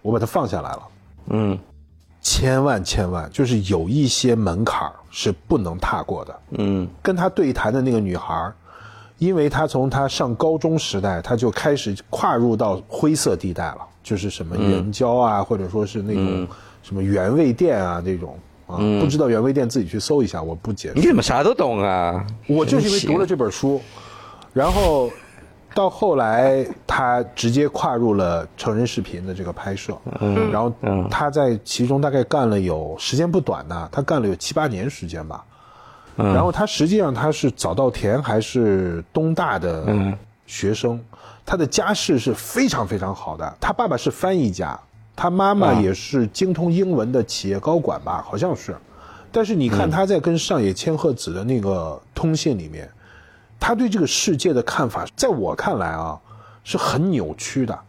[0.02, 0.84] 我把它放下来了。
[1.28, 1.60] 嗯，
[2.22, 6.40] 千万千万，就是有一些门槛是不能踏过的。
[6.52, 8.54] 嗯，跟他对谈的那个女孩。
[9.24, 16.46] 因为他从他上高中时代，他就开始跨入到灰色地带了，就是什么援交啊，或者说是那种
[16.82, 20.96] 什么原味店啊这种啊，不知道原味店自己去搜一下，我不解释。
[20.96, 22.26] 你怎么啥都懂啊？
[22.48, 23.80] 我就是因为读了这本书，
[24.52, 25.10] 然后
[25.74, 29.98] 到后来他直接跨入了成人视频的这个拍摄，
[30.52, 30.70] 然后
[31.10, 35.46] 他在其中大概干了有时间不短呢，他干了有七八年时间吧。
[36.16, 41.00] 然后他实际上他是早稻田还是东大的学生，
[41.46, 43.58] 他的家世是非常非常好的。
[43.60, 44.80] 他爸爸是翻译家，
[45.16, 48.76] 他妈妈也是精通英文的企业高管吧，好像是。
[49.32, 52.88] 但是你看他在跟上野千鹤子的那个通信里面，
[53.60, 56.20] 他对这个世界的看法，在我看来啊，
[56.64, 57.80] 是很扭曲的。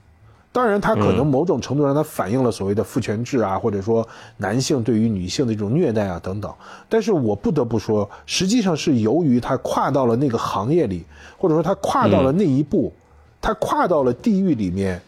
[0.55, 6.55] 当然，他可能某种程度上，他反映了所谓的父权制啊，或者说男性对于女性的这种虐待啊等等。
[6.89, 11.05] 但是我不得不说，实际上是由于他跨到了那个行业里，
[11.37, 12.93] 或者说他跨到了那一步，
[13.41, 15.03] 他跨到了地狱里面，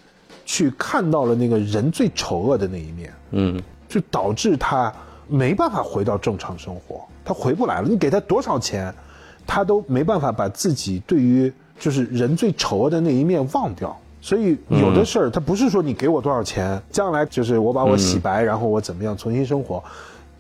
[0.44, 4.92] 去看到了那个人最丑恶的那一面，嗯，就导致他
[5.28, 7.88] 没办法回到正常生活，他回不来了。
[7.88, 8.92] 你给他多少钱，
[9.47, 13.97] 他都没办法把自己对于就是人最丑恶的那一面忘掉。
[14.27, 19.81] 所以有的事儿，它不是说你给我多少钱，将来就是我把我洗白，然后我怎么样重新生活，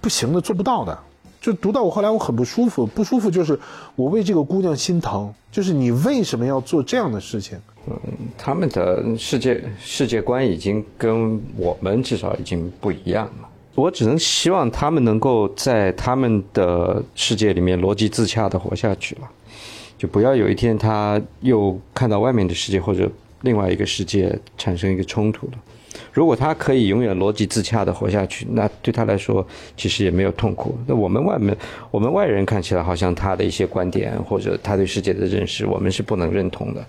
[0.00, 0.98] 不行的，做不到的。
[1.40, 3.56] 就读到我后来，我很不舒服，不舒服就是
[3.94, 7.56] 我为这个姑娘心疼，就是你为什么要做这样的事情？
[7.86, 7.96] 嗯，
[8.36, 13.48] 他们的世界世界观已经跟我们至少已经不一样了。
[13.76, 19.28] 我只能希望他们能够在他们的世界里面逻辑自洽的活下去了，
[19.96, 23.08] 就不要有一天他又看到外面的世界或者。
[23.42, 25.52] 另外一个世界产生一个冲突了。
[26.12, 30.78] 如果他可以永远逻辑自洽的活下去，那对他来说其实也没有痛苦。
[30.86, 31.56] 那我们外面
[31.90, 36.84] 我们外人看起来好像他的一些观点或者他对世界的认识，我们是不能认同的。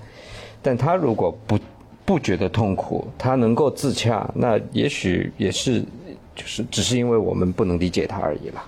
[0.61, 1.57] 但他如果不
[2.03, 5.81] 不觉得痛苦，他能够自洽，那也许也是
[6.35, 8.63] 就是只是因为我们不能理解他而已了。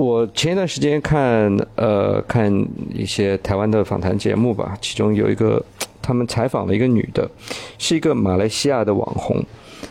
[0.00, 2.50] 我前一段时间看呃看
[2.94, 5.62] 一些台湾的访谈节目吧，其中有一个。
[6.02, 7.30] 他们采访了一个女的，
[7.78, 9.44] 是一个马来西亚的网红，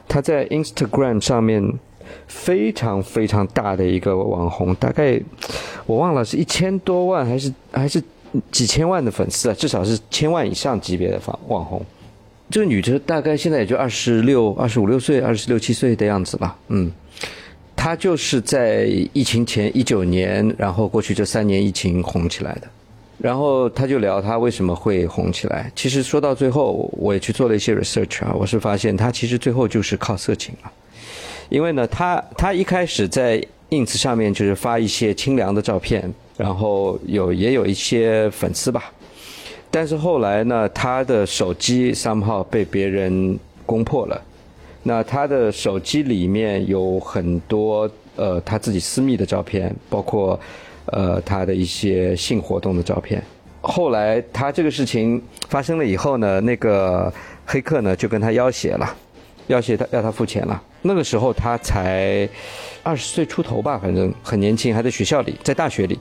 [0.07, 1.63] 她在 Instagram 上面
[2.27, 5.21] 非常非常大的一个网红，大概
[5.85, 8.01] 我忘了是一千多万还是还是
[8.51, 11.85] 几千万的粉丝啊，至少是千万以上级别的网网红。
[12.49, 16.91] 这个女的大概现在也就二十六、二十五六岁、二十六七岁的样子吧，嗯，
[17.81, 22.63] 他就是在疫情前一九年，然后过去这三年疫情红起来的。
[23.17, 25.71] 然后他就聊他为什么会红起来。
[25.77, 30.69] 其实说到最后，我也去做了一些 research 啊，我是发现他其实最后就是靠色情了。
[31.47, 38.91] 因为呢，他他一开始在 ins 上面就是发一些清凉的照片，然后有也有一些粉丝吧。
[39.71, 44.21] 但是后来呢，他的手机 somehow 被别人攻破了。
[44.83, 50.39] 那他的手机里面有很多呃他自己私密的照片，包括。
[50.91, 53.23] 呃，他的一些性活动的照片。
[53.61, 57.13] 后来他这个事情发生了以后呢，那个
[57.45, 58.95] 黑客呢就跟他要挟了，
[59.45, 60.59] 要挟他要他付钱了。
[60.81, 62.27] 那个时候他才
[62.81, 65.99] 二十岁出头吧，反正很年轻，还在学校里，在大学里。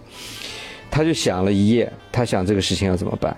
[0.90, 3.36] 他就想了一夜，他想这个事情要怎么办。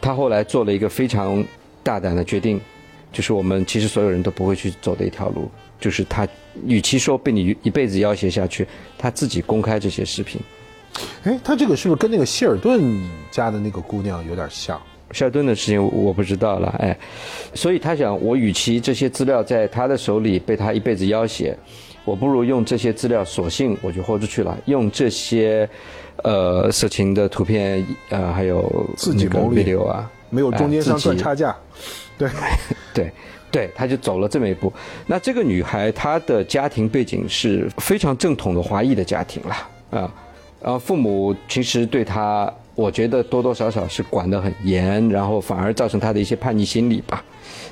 [0.00, 1.44] 他后来做了一个非常
[1.82, 2.58] 大胆的决定，
[3.16, 5.50] 就是我们其实所有人都不会去走的一条路，
[5.80, 6.28] 就是他
[6.66, 10.38] 与其说被你一辈子要挟下去，他自己公开这些视频。
[11.22, 14.78] 哎，他这个是不是跟那个希尔顿家的那个姑娘有点像？
[15.12, 16.94] 希尔顿的事情我不知道了，哎，
[17.54, 21.56] 所以他想，我与其这些资料在他的手里被他一辈子要挟，
[22.04, 25.66] 我不如用这些资料，索性我就豁出去了，用这些
[26.22, 31.56] 呃色情的图片，呃还有自己牟利啊，没有中间商赚差价，
[32.18, 32.28] 对
[32.94, 33.12] 对
[33.50, 34.72] 对，他就走了这么一步。
[35.06, 39.54] 那这个女孩她的家庭背景是非常正统的华裔的家庭了
[39.90, 40.12] 啊。
[40.60, 47.22] 然后父母其实对她我觉得多多少少是管得很严，然后反而造成她的一些叛逆心理吧。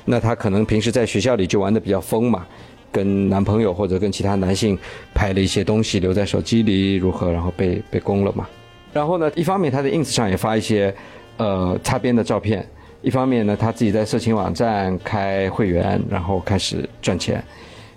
[0.05, 2.45] 那他可能平时在学校里就玩的比较疯嘛，
[2.91, 4.77] 跟男朋友或者跟其他男性
[5.13, 8.47] 拍了一些东西留在手机里，如何，然后被被攻了嘛。
[8.93, 10.93] 然后呢，一方面他在 ins 上也发一些
[11.37, 12.65] 呃擦边的照片，
[13.05, 17.41] 一方面呢他自己在色情网站开会员，然后开始赚钱，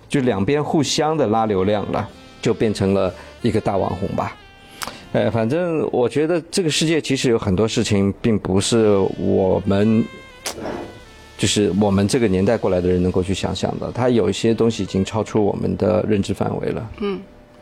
[0.07, 2.07] 就两边互相的拉流量了，
[2.39, 4.37] 就变成了一个大网红吧。
[5.11, 10.05] 呃，反正我觉得这个世界其实有很多事情，并不是我们，
[11.39, 13.91] 就是我们这个年代过来的人能够去想象的。
[13.91, 16.91] 他有一些东西已经超出我们的认知范围了。
[16.99, 17.19] 嗯，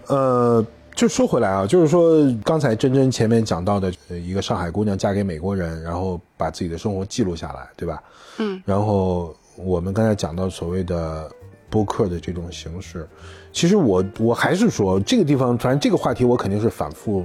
[0.07, 0.65] 呃，
[0.97, 8.01] 就说回来啊，就是说刚才真真前面讲到的，呃一个上海姑娘嫁给美国人，然后把自己的生活记录下来，对吧？
[8.39, 11.29] 嗯，然后我们刚才讲到所谓的
[11.69, 13.07] 播客的这种形式，
[13.53, 17.23] 其实我我还是说这个地方，反正这个话题我肯定是反复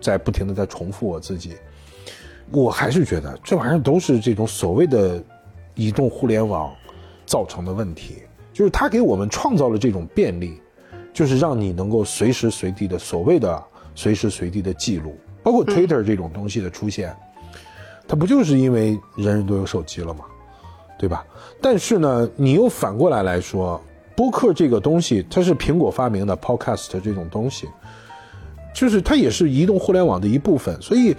[0.00, 1.54] 在不停的在重复我自己，
[2.52, 5.20] 我还是觉得这玩意儿都是这种所谓的
[5.74, 6.72] 移动互联网
[7.26, 8.22] 造成的问题，
[8.52, 10.60] 就是它给我们创造了这种便利，
[11.14, 13.62] 就是让你能够随时随地的所谓的
[13.94, 17.16] 随时随地的记录，包括 Twitter 这种东西的出现，
[18.06, 20.24] 它不就是因为人人都有手机了吗？
[20.98, 21.24] 对吧？
[21.60, 23.80] 但是呢，你又反过来来说，
[24.16, 27.68] 播客这个东西，它是苹果发明的 Podcast 这种东西，
[28.72, 30.80] 就是它也是移动互联网的一部分。
[30.80, 31.14] 所以，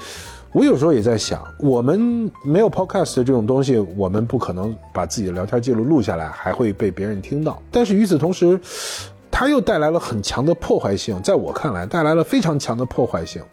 [0.53, 7.61] 我有时候也在想，我们没有 Podcast 这种东西，我们不可能把自己的聊天记录录下来，还会被别人听到。
[7.69, 8.59] 但是与此同时，
[9.37, 13.43] 它又带来了很强的破坏性，在我看来，带来了非常强的破坏性。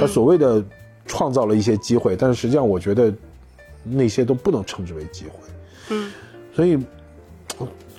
[0.00, 0.62] 它所谓的
[1.04, 3.12] 创造了一些机会，但是实际上，我觉得
[3.82, 5.32] 那些都不能称之为机会。
[5.90, 6.12] 嗯，
[6.54, 6.78] 所以，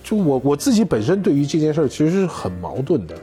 [0.01, 3.13] 就我我自己本身对于这件事儿其实是很矛盾的。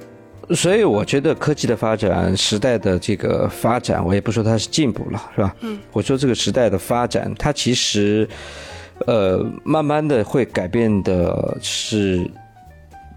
[0.55, 5.57] 所以我觉得科技的发展，时代的这个发展，我也不说它是进步了，是吧？
[5.61, 8.29] 嗯，我说这个时代的发展，它其实，
[9.07, 12.31] 呃，慢慢的会改变的是，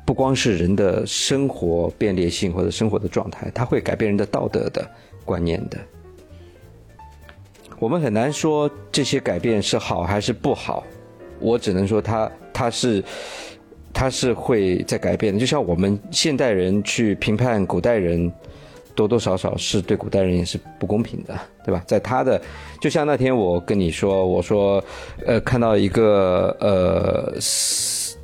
[0.06, 4.90] 不光是人的生活便利性或者生活的状态，它会改变人的道德的
[5.24, 5.78] 观念的。
[7.80, 10.84] 我们很难说这些改变是好还是不好，
[11.40, 13.04] 我只能说它它是
[13.94, 15.40] 它是会在改变的。
[15.40, 18.32] 就像我们现代人去评判古代人，
[18.96, 21.84] 多多少少是对古代人也是不公平的，对吧？
[21.88, 22.42] 在他的，
[22.80, 24.84] 就像那天我跟你说，我说，
[25.26, 27.34] 呃，看到一个呃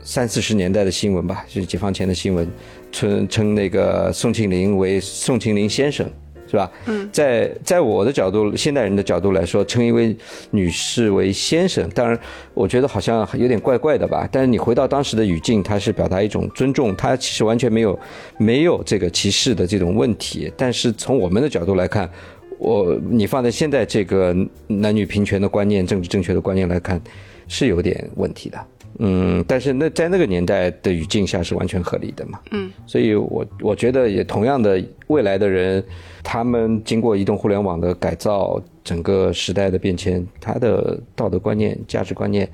[0.10, 2.48] 三四十年代的新闻吧，就是解放前的新闻，
[2.92, 6.10] 称称那个宋庆龄为宋庆龄先生。
[6.48, 6.72] 是吧？
[6.88, 10.18] 嗯，在在我的角度，现代人的角度来说，称一位
[10.50, 12.20] 女士为先生，当然，
[12.56, 14.28] 我觉得好像有点怪怪的吧。
[14.32, 18.00] 但是你回到当时的语境，它是表达一种尊重，它其实完全没有
[18.40, 20.52] 没有这个歧视的这种问题。
[20.58, 22.10] 但是从我们的角度来看，
[22.58, 24.36] 我你放在现在这个
[24.66, 27.00] 男女平权的观念、政治正确的观念来看，
[27.48, 28.58] 是有点问题的。
[28.98, 32.40] 嗯，但是那在那个年代的语境下是完全合理的嘛？
[32.52, 35.84] 嗯，所以我我觉得也同样的，未来的人，
[36.24, 42.50] 他们经过移动互联网的改造，整个时代的变迁，他的道德观念、价值观念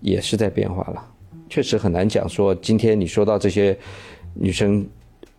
[0.00, 1.02] 也是在变化了。
[1.48, 3.76] 确实很难讲说，今天你说到这些
[4.34, 4.86] 女生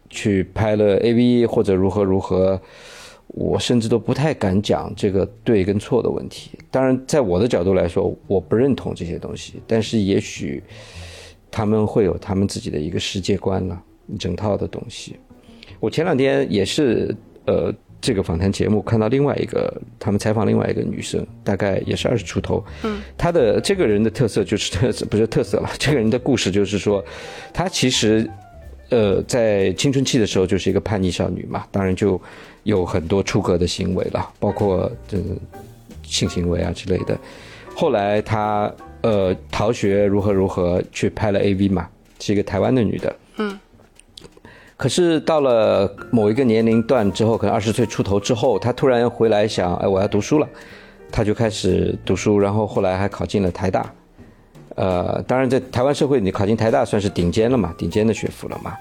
[0.10, 2.60] 去拍了 AV 或者如何如何。
[3.34, 6.52] 我甚至都不太敢讲这个对跟错的问题。
[6.70, 9.62] 当然，在我的角度来说，我不认同这些东西。
[9.66, 10.62] 但是，也许
[11.50, 15.16] 他们会有他们自己的一个世界观了，一整套的东西。
[15.80, 17.16] 我前两天也是，
[17.46, 22.62] 呃，这个访谈节目看到另外一个，他们采访另外一个女生，大概也是二十出头。
[22.84, 25.70] 嗯，她的这个人的特色就是特色，不是特色了。
[25.80, 27.02] 这个人的故事就是说，
[27.54, 28.30] 她其实，
[28.90, 32.22] 呃，在青春期的时候就是一个叛逆少女嘛，当然就。
[32.64, 35.24] 有很多出格的行为了，包括这个
[36.04, 37.18] 性行为啊之类的。
[37.76, 41.88] 后来他呃逃学如何如何去拍了 AV 嘛，
[42.20, 43.16] 是一个台湾的女的。
[43.38, 43.60] 嗯。
[44.78, 50.50] 可是到了某一个年龄段之后，可能二十岁出头之后，她突然回来想，哎，我要读书了，
[51.12, 53.94] 她就开始读书，然后后来还考进了台大。
[54.76, 58.76] 呃，当然在台湾社会，你考进台大算是顶尖了嘛，顶尖的学府了嘛。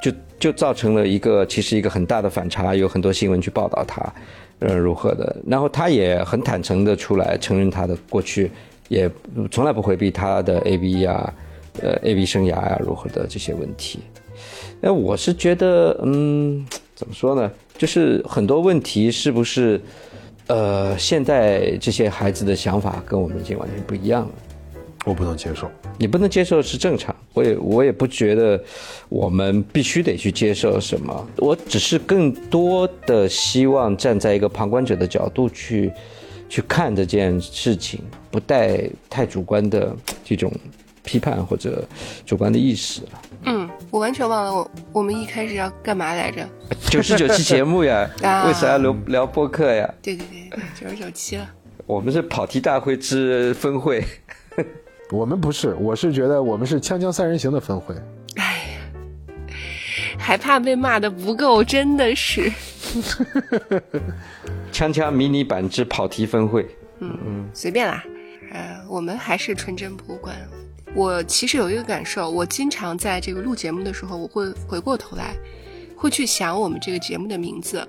[0.00, 4.12] 就就造成了一个其实一个很大的反差，有很多新闻去报道他，
[4.60, 8.50] 呃如何的，然后他也很坦诚的出来承认他的过去，
[8.88, 9.10] 也
[9.50, 11.34] 从来不回避他的 A B 呀，
[11.82, 14.00] 呃 A B 生涯呀如何的这些问题。
[14.80, 17.50] 那我是觉得，嗯，怎么说呢？
[17.76, 19.78] 就是很多问题是不是，
[20.46, 24.30] 呃，现在这些孩子的想法跟我们已经完全不一样了。
[25.04, 25.70] 我不能接受。
[25.98, 28.62] 你不能接受是正常，我也我也不觉得
[29.08, 35.92] 我们必须得去接受什么，我只是更多的希望站在一个旁观者的角度去
[36.48, 39.94] 去看这件事情，不带太主观的
[40.24, 40.52] 这种
[41.02, 41.82] 批判或者
[42.26, 43.02] 主观的意识。
[43.44, 46.46] 嗯，我完全忘了我我们一开始要干嘛来着？
[46.90, 49.94] 九十九期节目呀， 啊为啥要聊聊播客呀？
[50.02, 51.50] 对对对，九十九期了。
[51.86, 54.04] 我们是跑题大会之分会。
[55.10, 57.94] 我们不是，我是觉得我们是锵锵三人行的分会。
[58.36, 59.54] 哎呀，
[60.18, 62.50] 还怕被骂的不够，真的是。
[64.72, 66.66] 锵锵迷你版之跑题分会，
[67.00, 68.04] 嗯嗯随便啦，
[68.52, 70.34] 呃，我们还是纯真博物馆。
[70.94, 75.36] 我其实有一个感受，我经常在这个录节目的时候，我会回过头来，
[75.96, 77.86] 会去想我们这个节目的名字。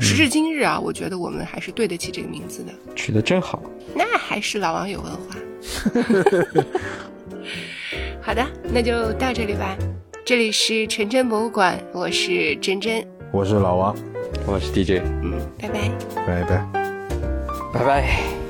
[0.00, 2.72] 时至今日啊，我觉得我们还是对得起这个名字的。
[2.94, 3.62] 取得真好。
[3.94, 5.36] 那还是老王有文化。
[8.20, 9.76] 好的，那就到这里吧。
[10.24, 13.94] 这里是纯真博物馆，我是真真，我是老王，
[14.46, 15.90] 我是 DJ，嗯，拜拜。
[16.26, 16.66] 拜拜。
[17.72, 18.43] 拜拜。